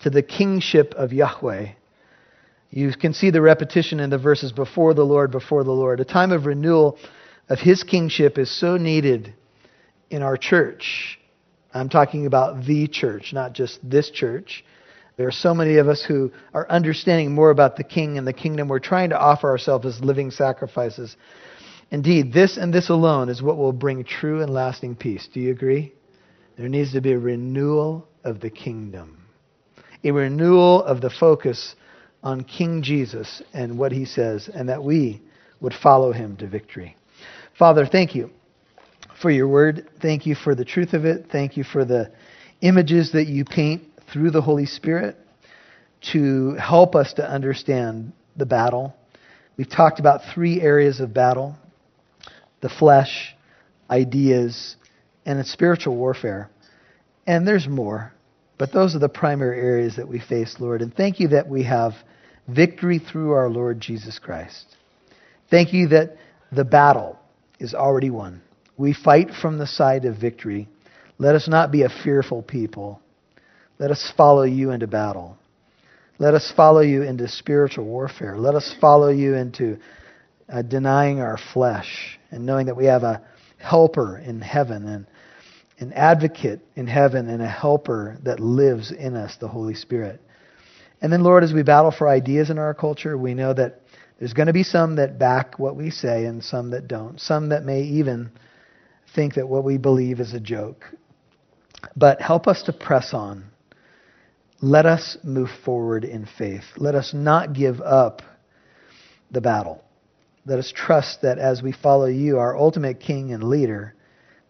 to 0.00 0.10
the 0.10 0.22
kingship 0.22 0.94
of 0.94 1.12
Yahweh. 1.12 1.72
You 2.70 2.92
can 2.92 3.14
see 3.14 3.30
the 3.30 3.40
repetition 3.40 4.00
in 4.00 4.10
the 4.10 4.18
verses 4.18 4.52
before 4.52 4.94
the 4.94 5.04
Lord, 5.04 5.30
before 5.30 5.64
the 5.64 5.72
Lord. 5.72 6.00
A 6.00 6.04
time 6.04 6.32
of 6.32 6.46
renewal 6.46 6.98
of 7.48 7.58
his 7.58 7.82
kingship 7.82 8.38
is 8.38 8.50
so 8.50 8.76
needed 8.76 9.34
in 10.10 10.22
our 10.22 10.36
church. 10.36 11.18
I'm 11.72 11.88
talking 11.88 12.26
about 12.26 12.64
the 12.64 12.88
church, 12.88 13.32
not 13.32 13.52
just 13.52 13.78
this 13.82 14.10
church. 14.10 14.64
There 15.16 15.26
are 15.26 15.32
so 15.32 15.54
many 15.54 15.76
of 15.76 15.88
us 15.88 16.02
who 16.02 16.30
are 16.54 16.68
understanding 16.70 17.34
more 17.34 17.50
about 17.50 17.76
the 17.76 17.84
king 17.84 18.18
and 18.18 18.26
the 18.26 18.32
kingdom. 18.32 18.68
We're 18.68 18.78
trying 18.78 19.10
to 19.10 19.18
offer 19.18 19.48
ourselves 19.48 19.84
as 19.84 20.00
living 20.00 20.30
sacrifices. 20.30 21.16
Indeed, 21.90 22.32
this 22.32 22.56
and 22.56 22.72
this 22.72 22.88
alone 22.88 23.28
is 23.28 23.42
what 23.42 23.56
will 23.56 23.72
bring 23.72 24.04
true 24.04 24.42
and 24.42 24.52
lasting 24.52 24.96
peace. 24.96 25.28
Do 25.32 25.40
you 25.40 25.50
agree? 25.50 25.92
There 26.56 26.68
needs 26.68 26.92
to 26.92 27.00
be 27.00 27.12
a 27.12 27.18
renewal 27.18 28.06
of 28.24 28.40
the 28.40 28.50
kingdom, 28.50 29.17
a 30.04 30.10
renewal 30.10 30.84
of 30.84 31.00
the 31.00 31.10
focus 31.10 31.74
on 32.22 32.44
King 32.44 32.82
Jesus 32.82 33.42
and 33.52 33.78
what 33.78 33.92
he 33.92 34.04
says, 34.04 34.48
and 34.52 34.68
that 34.68 34.82
we 34.82 35.22
would 35.60 35.74
follow 35.74 36.12
him 36.12 36.36
to 36.36 36.46
victory. 36.46 36.96
Father, 37.58 37.86
thank 37.86 38.14
you 38.14 38.30
for 39.20 39.30
your 39.30 39.48
word. 39.48 39.88
Thank 40.00 40.26
you 40.26 40.34
for 40.34 40.54
the 40.54 40.64
truth 40.64 40.92
of 40.92 41.04
it. 41.04 41.26
Thank 41.30 41.56
you 41.56 41.64
for 41.64 41.84
the 41.84 42.12
images 42.60 43.12
that 43.12 43.26
you 43.26 43.44
paint 43.44 43.82
through 44.12 44.30
the 44.30 44.40
Holy 44.40 44.66
Spirit 44.66 45.16
to 46.12 46.54
help 46.54 46.94
us 46.94 47.12
to 47.14 47.28
understand 47.28 48.12
the 48.36 48.46
battle. 48.46 48.94
We've 49.56 49.68
talked 49.68 49.98
about 49.98 50.20
three 50.34 50.60
areas 50.60 51.00
of 51.00 51.12
battle 51.12 51.56
the 52.60 52.68
flesh, 52.68 53.36
ideas, 53.88 54.74
and 55.24 55.44
spiritual 55.46 55.96
warfare. 55.96 56.50
And 57.24 57.46
there's 57.46 57.68
more, 57.68 58.12
but 58.58 58.72
those 58.72 58.94
are 58.94 58.98
the 58.98 59.08
primary 59.08 59.60
areas 59.60 59.96
that 59.96 60.08
we 60.08 60.18
face, 60.18 60.56
Lord. 60.58 60.82
And 60.82 60.94
thank 60.94 61.20
you 61.20 61.28
that 61.28 61.48
we 61.48 61.62
have 61.64 61.92
victory 62.48 62.98
through 62.98 63.32
our 63.32 63.48
Lord 63.48 63.80
Jesus 63.80 64.18
Christ. 64.18 64.66
Thank 65.50 65.72
you 65.72 65.88
that 65.88 66.16
the 66.50 66.64
battle 66.64 67.18
is 67.58 67.74
already 67.74 68.10
won. 68.10 68.42
We 68.76 68.92
fight 68.94 69.30
from 69.30 69.58
the 69.58 69.66
side 69.66 70.04
of 70.04 70.16
victory. 70.16 70.68
Let 71.18 71.34
us 71.34 71.48
not 71.48 71.72
be 71.72 71.82
a 71.82 71.88
fearful 71.88 72.42
people. 72.42 73.00
Let 73.78 73.90
us 73.90 74.12
follow 74.16 74.42
you 74.42 74.70
into 74.70 74.86
battle. 74.86 75.36
Let 76.18 76.34
us 76.34 76.52
follow 76.56 76.80
you 76.80 77.02
into 77.02 77.28
spiritual 77.28 77.84
warfare. 77.84 78.36
Let 78.36 78.56
us 78.56 78.74
follow 78.80 79.08
you 79.08 79.34
into 79.34 79.78
uh, 80.48 80.62
denying 80.62 81.20
our 81.20 81.38
flesh 81.52 82.18
and 82.30 82.44
knowing 82.44 82.66
that 82.66 82.76
we 82.76 82.86
have 82.86 83.04
a 83.04 83.22
helper 83.58 84.18
in 84.18 84.40
heaven 84.40 84.86
and 84.86 85.06
an 85.78 85.92
advocate 85.92 86.60
in 86.76 86.86
heaven 86.86 87.28
and 87.28 87.42
a 87.42 87.48
helper 87.48 88.18
that 88.24 88.40
lives 88.40 88.90
in 88.90 89.14
us, 89.14 89.36
the 89.36 89.48
Holy 89.48 89.74
Spirit. 89.74 90.20
And 91.00 91.12
then, 91.12 91.22
Lord, 91.22 91.44
as 91.44 91.52
we 91.52 91.62
battle 91.62 91.92
for 91.92 92.08
ideas 92.08 92.50
in 92.50 92.58
our 92.58 92.74
culture, 92.74 93.16
we 93.16 93.34
know 93.34 93.54
that 93.54 93.82
there's 94.18 94.32
going 94.32 94.48
to 94.48 94.52
be 94.52 94.64
some 94.64 94.96
that 94.96 95.18
back 95.18 95.58
what 95.58 95.76
we 95.76 95.90
say 95.90 96.24
and 96.24 96.42
some 96.42 96.70
that 96.70 96.88
don't. 96.88 97.20
Some 97.20 97.50
that 97.50 97.64
may 97.64 97.82
even 97.82 98.32
think 99.14 99.34
that 99.34 99.48
what 99.48 99.62
we 99.62 99.78
believe 99.78 100.18
is 100.18 100.34
a 100.34 100.40
joke. 100.40 100.84
But 101.96 102.20
help 102.20 102.48
us 102.48 102.64
to 102.64 102.72
press 102.72 103.14
on 103.14 103.44
let 104.60 104.86
us 104.86 105.16
move 105.22 105.50
forward 105.64 106.04
in 106.04 106.26
faith. 106.26 106.64
Let 106.76 106.94
us 106.94 107.14
not 107.14 107.52
give 107.52 107.80
up 107.80 108.22
the 109.30 109.40
battle. 109.40 109.84
Let 110.46 110.58
us 110.58 110.72
trust 110.74 111.22
that 111.22 111.38
as 111.38 111.62
we 111.62 111.72
follow 111.72 112.06
you, 112.06 112.38
our 112.38 112.56
ultimate 112.56 112.98
king 112.98 113.32
and 113.32 113.44
leader, 113.44 113.94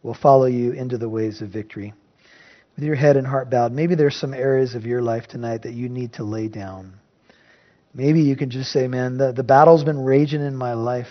will 0.03 0.15
follow 0.15 0.47
you 0.47 0.73
into 0.73 0.99
the 0.99 1.09
ways 1.09 1.43
of 1.43 1.49
victory. 1.49 1.93
With 2.77 2.85
your 2.85 2.95
head 2.95 3.17
and 3.17 3.27
heart 3.27 3.51
bowed, 3.51 3.73
maybe 3.73 3.95
there's 3.95 4.17
some 4.17 4.35
areas 4.35 4.75
of 4.75 4.87
your 4.87 5.03
life 5.03 5.27
tonight 5.27 5.63
that 5.63 5.73
you 5.73 5.89
need 5.89 6.15
to 6.15 6.25
lay 6.25 6.49
down. 6.49 6.95
Maybe 7.93 8.21
you 8.21 8.37
can 8.37 8.51
just 8.51 8.71
say, 8.71 8.87
man, 8.87 9.19
the, 9.19 9.33
the 9.33 9.43
battle's 9.43 9.83
been 9.83 10.05
raging 10.05 10.43
in 10.43 10.55
my 10.55 10.75
life, 10.75 11.09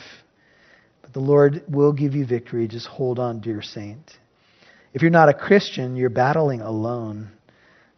but 1.01 1.11
the 1.11 1.19
Lord 1.19 1.63
will 1.67 1.91
give 1.91 2.13
you 2.13 2.25
victory. 2.25 2.67
Just 2.67 2.87
hold 2.87 3.19
on, 3.19 3.41
dear 3.41 3.61
saint. 3.61 4.11
If 4.93 5.01
you're 5.01 5.11
not 5.11 5.29
a 5.29 5.33
Christian, 5.33 5.95
you're 5.95 6.09
battling 6.09 6.61
alone. 6.61 7.31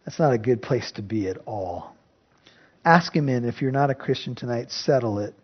That's 0.06 0.20
not 0.20 0.34
a 0.34 0.40
good 0.40 0.62
place 0.62 0.92
to 0.94 1.04
be 1.04 1.28
at 1.28 1.38
all. 1.46 1.96
Ask 2.84 3.16
him 3.16 3.30
in. 3.30 3.46
If 3.46 3.62
you're 3.62 3.72
not 3.72 3.92
a 3.92 3.96
Christian 3.96 4.34
tonight, 4.34 4.72
settle 4.72 5.20
it. 5.20 5.36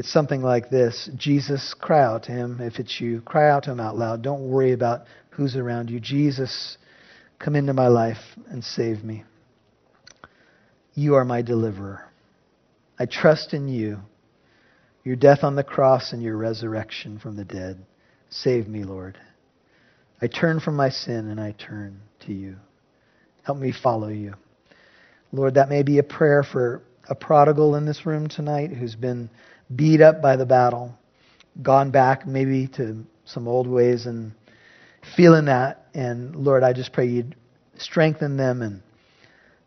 It's 0.00 0.10
something 0.10 0.40
like 0.40 0.70
this 0.70 1.10
Jesus, 1.14 1.74
cry 1.78 2.02
out 2.02 2.22
to 2.22 2.32
him 2.32 2.58
if 2.62 2.78
it's 2.78 3.02
you. 3.02 3.20
Cry 3.20 3.50
out 3.50 3.64
to 3.64 3.72
him 3.72 3.80
out 3.80 3.98
loud. 3.98 4.22
Don't 4.22 4.48
worry 4.48 4.72
about 4.72 5.02
who's 5.28 5.56
around 5.56 5.90
you. 5.90 6.00
Jesus, 6.00 6.78
come 7.38 7.54
into 7.54 7.74
my 7.74 7.88
life 7.88 8.16
and 8.48 8.64
save 8.64 9.04
me. 9.04 9.24
You 10.94 11.16
are 11.16 11.24
my 11.26 11.42
deliverer. 11.42 12.02
I 12.98 13.04
trust 13.04 13.52
in 13.52 13.68
you, 13.68 13.98
your 15.04 15.16
death 15.16 15.40
on 15.42 15.54
the 15.54 15.64
cross 15.64 16.14
and 16.14 16.22
your 16.22 16.38
resurrection 16.38 17.18
from 17.18 17.36
the 17.36 17.44
dead. 17.44 17.84
Save 18.30 18.68
me, 18.68 18.84
Lord. 18.84 19.18
I 20.22 20.28
turn 20.28 20.60
from 20.60 20.76
my 20.76 20.88
sin 20.88 21.28
and 21.28 21.38
I 21.38 21.52
turn 21.52 22.00
to 22.20 22.32
you. 22.32 22.56
Help 23.42 23.58
me 23.58 23.70
follow 23.70 24.08
you. 24.08 24.32
Lord, 25.30 25.56
that 25.56 25.68
may 25.68 25.82
be 25.82 25.98
a 25.98 26.02
prayer 26.02 26.42
for 26.42 26.80
a 27.06 27.14
prodigal 27.14 27.74
in 27.74 27.84
this 27.84 28.06
room 28.06 28.28
tonight 28.28 28.70
who's 28.70 28.94
been 28.94 29.28
beat 29.74 30.00
up 30.00 30.20
by 30.20 30.36
the 30.36 30.46
battle, 30.46 30.94
gone 31.62 31.90
back 31.90 32.26
maybe 32.26 32.68
to 32.76 33.04
some 33.24 33.46
old 33.46 33.66
ways 33.66 34.06
and 34.06 34.32
feeling 35.16 35.46
that. 35.46 35.86
And 35.94 36.36
Lord, 36.36 36.62
I 36.62 36.72
just 36.72 36.92
pray 36.92 37.06
you'd 37.06 37.36
strengthen 37.78 38.36
them 38.36 38.62
and 38.62 38.82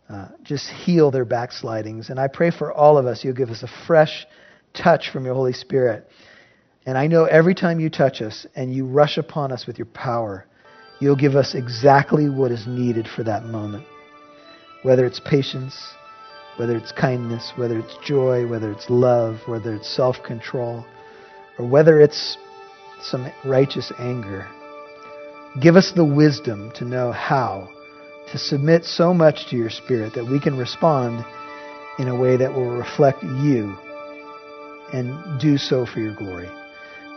uh, 0.10 0.28
just 0.44 0.70
heal 0.70 1.12
their 1.12 1.26
backslidings. 1.26 2.10
And 2.10 2.20
I 2.20 2.28
pray 2.28 2.52
for 2.52 2.72
all 2.72 2.98
of 2.98 3.06
us, 3.06 3.24
you'll 3.24 3.34
give 3.34 3.50
us 3.50 3.63
a 3.63 3.86
fresh 3.88 4.26
touch 4.74 5.10
from 5.12 5.26
your 5.26 5.34
Holy 5.34 5.54
Spirit. 5.54 6.08
And 6.86 6.98
I 6.98 7.08
know 7.08 7.26
every 7.26 7.56
time 7.56 7.80
you 7.80 7.89
touch 7.89 8.22
us 8.22 8.46
and 8.56 8.74
you 8.74 8.86
rush 8.86 9.18
upon 9.18 9.52
us 9.52 9.66
with 9.66 9.78
your 9.78 9.86
power, 9.88 10.46
You'll 11.04 11.18
give 11.18 11.36
us 11.36 11.54
exactly 11.54 12.30
what 12.30 12.52
is 12.52 12.66
needed 12.66 13.10
for 13.13 13.24
that 13.24 13.44
moment. 13.44 13.86
Whether 14.84 15.06
it's 15.06 15.20
patience, 15.20 15.76
whether 16.58 16.78
it's 16.78 16.92
kindness, 16.92 17.54
whether 17.56 17.80
it's 17.80 17.98
joy, 18.06 18.48
whether 18.48 18.72
it's 18.72 18.89
love, 18.89 19.39
whether 19.46 19.74
it's 19.74 19.94
self 19.94 20.22
control, 20.24 20.86
or 21.58 21.68
whether 21.68 22.00
it's 22.00 22.38
some 23.02 23.32
righteous 23.46 23.92
anger. 24.00 24.48
Give 25.62 25.76
us 25.76 25.92
the 25.92 26.06
wisdom 26.06 26.72
to 26.76 26.86
know 26.86 27.12
how 27.12 27.70
to 28.32 28.38
submit 28.38 28.86
so 28.86 29.13
much 29.13 29.50
to 29.50 29.56
your 29.56 29.70
Spirit 29.70 30.13
that 30.16 30.26
we 30.26 30.39
can 30.39 30.58
respond 30.58 31.26
in 32.00 32.08
a 32.08 32.16
way 32.16 32.38
that 32.38 32.54
will 32.54 32.76
reflect 32.76 33.24
you 33.24 33.76
and 34.92 35.39
do 35.39 35.58
so 35.58 35.86
for 35.86 36.00
your 36.00 36.16
glory. 36.16 36.50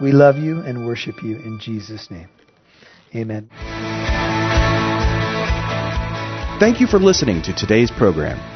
We 0.01 0.13
love 0.13 0.37
you 0.37 0.61
and 0.61 0.87
worship 0.87 1.23
you 1.23 1.37
in 1.37 1.59
Jesus' 1.59 2.11
name. 2.11 2.29
Amen. 3.15 3.49
Thank 6.61 6.81
you 6.81 6.87
for 6.87 6.99
listening 6.99 7.43
to 7.43 7.55
today's 7.55 7.91
program. 7.91 8.56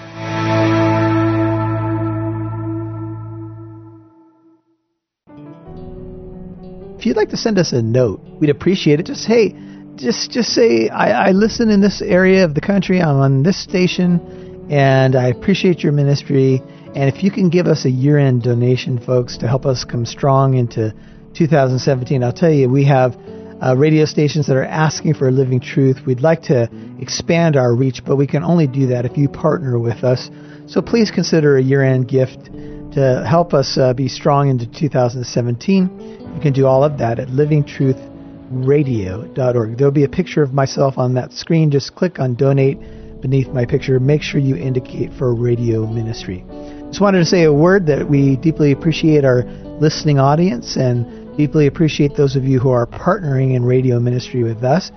If 7.01 7.07
you'd 7.07 7.17
like 7.17 7.29
to 7.29 7.37
send 7.37 7.57
us 7.57 7.73
a 7.73 7.81
note, 7.81 8.21
we'd 8.39 8.51
appreciate 8.51 8.99
it. 8.99 9.07
Just, 9.07 9.25
hey, 9.25 9.55
just 9.95 10.29
just 10.29 10.49
say 10.49 10.87
I, 10.87 11.29
I 11.29 11.31
listen 11.31 11.71
in 11.71 11.81
this 11.81 11.99
area 11.99 12.45
of 12.45 12.53
the 12.53 12.61
country. 12.61 13.01
I'm 13.01 13.15
on 13.15 13.41
this 13.41 13.59
station, 13.59 14.67
and 14.69 15.15
I 15.15 15.29
appreciate 15.29 15.81
your 15.81 15.93
ministry. 15.93 16.61
And 16.93 17.11
if 17.11 17.23
you 17.23 17.31
can 17.31 17.49
give 17.49 17.65
us 17.65 17.85
a 17.85 17.89
year-end 17.89 18.43
donation, 18.43 18.99
folks, 18.99 19.39
to 19.39 19.47
help 19.47 19.65
us 19.65 19.83
come 19.83 20.05
strong 20.05 20.53
into 20.53 20.93
2017, 21.33 22.23
I'll 22.23 22.31
tell 22.31 22.51
you 22.51 22.69
we 22.69 22.85
have 22.85 23.17
uh, 23.59 23.75
radio 23.75 24.05
stations 24.05 24.45
that 24.45 24.55
are 24.55 24.63
asking 24.63 25.15
for 25.15 25.27
a 25.27 25.31
living 25.31 25.59
truth. 25.59 26.05
We'd 26.05 26.21
like 26.21 26.43
to 26.43 26.69
expand 26.99 27.55
our 27.57 27.73
reach, 27.73 28.05
but 28.05 28.15
we 28.15 28.27
can 28.27 28.43
only 28.43 28.67
do 28.67 28.85
that 28.87 29.05
if 29.05 29.17
you 29.17 29.27
partner 29.27 29.79
with 29.79 30.03
us. 30.03 30.29
So 30.67 30.83
please 30.83 31.09
consider 31.09 31.57
a 31.57 31.63
year-end 31.63 32.07
gift 32.07 32.45
to 32.93 33.25
help 33.27 33.55
us 33.55 33.75
uh, 33.79 33.93
be 33.95 34.07
strong 34.07 34.49
into 34.49 34.67
2017. 34.67 36.20
You 36.41 36.45
can 36.45 36.53
do 36.53 36.65
all 36.65 36.83
of 36.83 36.97
that 36.97 37.19
at 37.19 37.27
livingtruthradio.org. 37.27 39.77
There'll 39.77 39.91
be 39.91 40.05
a 40.05 40.09
picture 40.09 40.41
of 40.41 40.55
myself 40.55 40.97
on 40.97 41.13
that 41.13 41.33
screen. 41.33 41.69
Just 41.69 41.93
click 41.93 42.17
on 42.17 42.33
donate 42.33 43.21
beneath 43.21 43.49
my 43.49 43.63
picture. 43.63 43.99
Make 43.99 44.23
sure 44.23 44.41
you 44.41 44.55
indicate 44.55 45.13
for 45.13 45.35
radio 45.35 45.85
ministry. 45.85 46.43
Just 46.87 46.99
wanted 46.99 47.19
to 47.19 47.25
say 47.25 47.43
a 47.43 47.53
word 47.53 47.85
that 47.85 48.09
we 48.09 48.37
deeply 48.37 48.71
appreciate 48.71 49.23
our 49.23 49.43
listening 49.79 50.17
audience 50.17 50.77
and 50.77 51.37
deeply 51.37 51.67
appreciate 51.67 52.15
those 52.15 52.35
of 52.35 52.43
you 52.43 52.59
who 52.59 52.71
are 52.71 52.87
partnering 52.87 53.53
in 53.53 53.63
radio 53.63 53.99
ministry 53.99 54.43
with 54.43 54.63
us. 54.63 54.91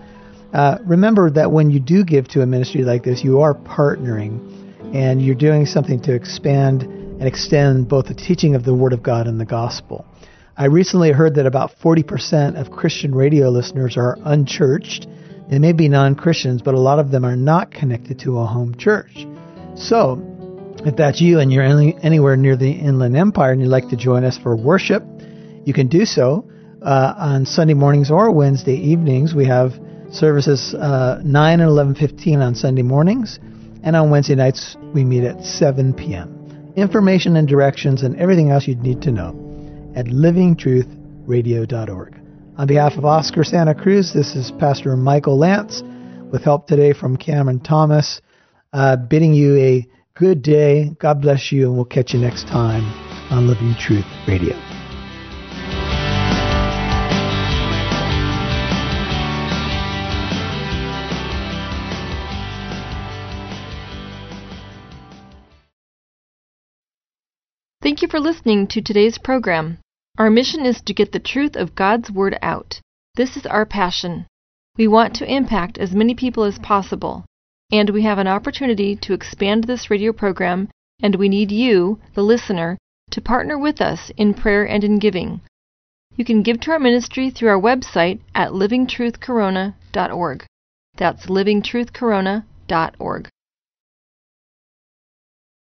Uh, 0.55 0.79
remember 0.87 1.29
that 1.29 1.53
when 1.53 1.71
you 1.71 1.79
do 1.79 2.05
give 2.05 2.27
to 2.29 2.41
a 2.41 2.47
ministry 2.47 2.85
like 2.85 3.03
this, 3.03 3.23
you 3.23 3.41
are 3.41 3.53
partnering 3.53 4.41
and 4.95 5.21
you're 5.21 5.35
doing 5.35 5.67
something 5.67 6.01
to 6.01 6.15
expand 6.15 6.85
and 6.85 7.25
extend 7.25 7.87
both 7.87 8.07
the 8.07 8.15
teaching 8.15 8.55
of 8.55 8.65
the 8.65 8.73
Word 8.73 8.95
of 8.95 9.03
God 9.03 9.27
and 9.27 9.39
the 9.39 9.45
gospel. 9.45 10.07
I 10.57 10.67
recently 10.67 11.11
heard 11.11 11.35
that 11.35 11.47
about 11.47 11.73
40% 11.83 12.61
of 12.61 12.71
Christian 12.71 13.13
radio 13.13 13.49
listeners 13.49 13.97
are 13.97 14.17
unchurched. 14.25 15.09
They 15.51 15.59
may 15.59 15.73
be 15.73 15.89
non 15.89 16.15
Christians, 16.15 16.63
but 16.63 16.75
a 16.75 16.81
lot 16.81 17.01
of 17.01 17.11
them 17.11 17.25
are 17.25 17.35
not 17.35 17.73
connected 17.73 18.21
to 18.21 18.39
a 18.39 18.47
home 18.47 18.77
church. 18.77 19.27
So, 19.75 20.23
if 20.85 20.95
that's 20.95 21.21
you 21.21 21.41
and 21.41 21.53
you're 21.53 21.65
any, 21.65 21.97
anywhere 22.01 22.37
near 22.37 22.57
the 22.57 22.71
Inland 22.71 23.17
Empire 23.17 23.51
and 23.51 23.61
you'd 23.61 23.69
like 23.69 23.89
to 23.89 23.97
join 23.97 24.23
us 24.23 24.39
for 24.39 24.55
worship, 24.55 25.03
you 25.65 25.73
can 25.73 25.89
do 25.89 26.05
so 26.05 26.49
uh, 26.83 27.15
on 27.17 27.47
Sunday 27.47 27.75
mornings 27.75 28.13
or 28.13 28.31
Wednesday 28.31 28.77
evenings. 28.77 29.35
We 29.35 29.47
have 29.47 29.73
services 30.13 30.73
uh, 30.73 31.21
9 31.25 31.61
and 31.61 31.69
11:15 31.69 32.39
on 32.39 32.55
Sunday 32.55 32.83
mornings, 32.83 33.41
and 33.83 33.97
on 33.97 34.11
Wednesday 34.11 34.37
nights 34.37 34.77
we 34.95 35.05
meet 35.05 35.25
at 35.25 35.43
7 35.43 35.95
p.m. 35.95 36.73
Information 36.77 37.35
and 37.35 37.49
directions 37.49 38.05
and 38.05 38.15
everything 38.17 38.51
else 38.51 38.69
you'd 38.69 38.83
need 38.83 39.03
to 39.03 39.11
know 39.11 39.44
at 39.95 40.07
livingtruthradio.org. 40.07 42.21
On 42.57 42.67
behalf 42.67 42.97
of 42.97 43.05
Oscar 43.05 43.45
Santa 43.45 43.75
Cruz, 43.75 44.13
this 44.13 44.37
is 44.37 44.53
Pastor 44.53 44.97
Michael 44.97 45.39
Lance 45.39 45.83
with 46.31 46.45
help 46.45 46.67
today 46.67 46.93
from 46.93 47.17
Cameron 47.17 47.61
Thomas, 47.61 48.21
uh, 48.73 48.97
bidding 48.97 49.35
you 49.35 49.57
a 49.57 49.87
good 50.15 50.43
day. 50.43 50.91
God 50.99 51.21
bless 51.21 51.53
you, 51.53 51.67
and 51.67 51.77
we'll 51.77 51.85
catch 51.85 52.15
you 52.15 52.21
next 52.21 52.49
time 52.49 52.85
on 53.31 53.47
Living 53.47 53.75
Truth 53.79 54.07
Radio. 54.29 54.59
Thank 67.83 68.01
you 68.01 68.09
for 68.09 68.19
listening 68.19 68.67
to 68.69 68.81
today's 68.81 69.19
program. 69.19 69.79
Our 70.19 70.31
mission 70.31 70.65
is 70.65 70.81
to 70.83 70.95
get 70.95 71.13
the 71.13 71.19
truth 71.19 71.57
of 71.57 71.75
God's 71.75 72.11
Word 72.11 72.39
out. 72.43 72.81
This 73.15 73.37
is 73.37 73.47
our 73.47 73.67
passion. 73.67 74.27
We 74.77 74.89
want 74.89 75.15
to 75.17 75.31
impact 75.31 75.79
as 75.79 75.95
many 75.95 76.15
people 76.15 76.45
as 76.45 76.59
possible 76.59 77.25
and 77.75 77.91
we 77.91 78.03
have 78.03 78.19
an 78.19 78.29
opportunity 78.29 78.95
to 78.95 79.15
expand 79.15 79.65
this 79.65 79.91
radio 79.91 80.13
program, 80.13 80.69
and 81.03 81.17
we 81.17 81.29
need 81.29 81.51
you, 81.51 81.99
the 82.15 82.23
listener, 82.23 82.79
to 83.11 83.21
partner 83.21 83.59
with 83.59 83.81
us 83.81 84.13
in 84.17 84.33
prayer 84.33 84.65
and 84.65 84.85
in 84.85 85.01
giving. 85.01 85.41
You 86.15 86.25
can 86.25 86.43
give 86.43 86.61
to 86.61 86.71
our 86.71 86.79
ministry 86.79 87.31
through 87.31 87.49
our 87.49 87.61
website 87.61 88.21
at 88.35 88.53
livingtruthcorona.org. 88.53 90.47
That's 90.97 91.27
livingtruthcorona.org. 91.27 93.29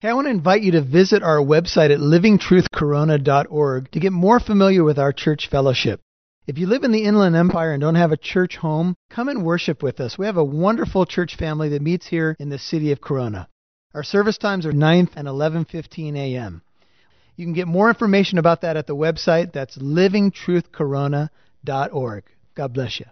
Hey, 0.02 0.08
I 0.08 0.14
want 0.14 0.28
to 0.28 0.30
invite 0.30 0.62
you 0.62 0.72
to 0.72 0.80
visit 0.80 1.22
our 1.22 1.40
website 1.40 1.90
at 1.90 2.00
livingtruthcorona.org 2.00 3.90
to 3.90 4.00
get 4.00 4.12
more 4.12 4.40
familiar 4.40 4.82
with 4.82 4.98
our 4.98 5.12
church 5.12 5.50
fellowship. 5.50 6.00
If 6.46 6.56
you 6.56 6.66
live 6.66 6.84
in 6.84 6.92
the 6.92 7.04
Inland 7.04 7.36
Empire 7.36 7.72
and 7.72 7.82
don't 7.82 7.96
have 7.96 8.10
a 8.10 8.16
church 8.16 8.56
home, 8.56 8.94
come 9.10 9.28
and 9.28 9.44
worship 9.44 9.82
with 9.82 10.00
us. 10.00 10.16
We 10.16 10.24
have 10.24 10.38
a 10.38 10.44
wonderful 10.44 11.04
church 11.04 11.36
family 11.36 11.68
that 11.68 11.82
meets 11.82 12.06
here 12.06 12.34
in 12.40 12.48
the 12.48 12.58
city 12.58 12.92
of 12.92 13.02
Corona. 13.02 13.46
Our 13.92 14.02
service 14.02 14.38
times 14.38 14.64
are 14.64 14.72
9 14.72 15.10
and 15.16 15.28
11:15 15.28 16.16
a.m. 16.16 16.62
You 17.36 17.44
can 17.44 17.52
get 17.52 17.68
more 17.68 17.88
information 17.88 18.38
about 18.38 18.62
that 18.62 18.78
at 18.78 18.86
the 18.86 18.96
website. 18.96 19.52
That's 19.52 19.76
livingtruthcorona.org. 19.76 22.24
God 22.54 22.72
bless 22.72 23.00
you. 23.00 23.06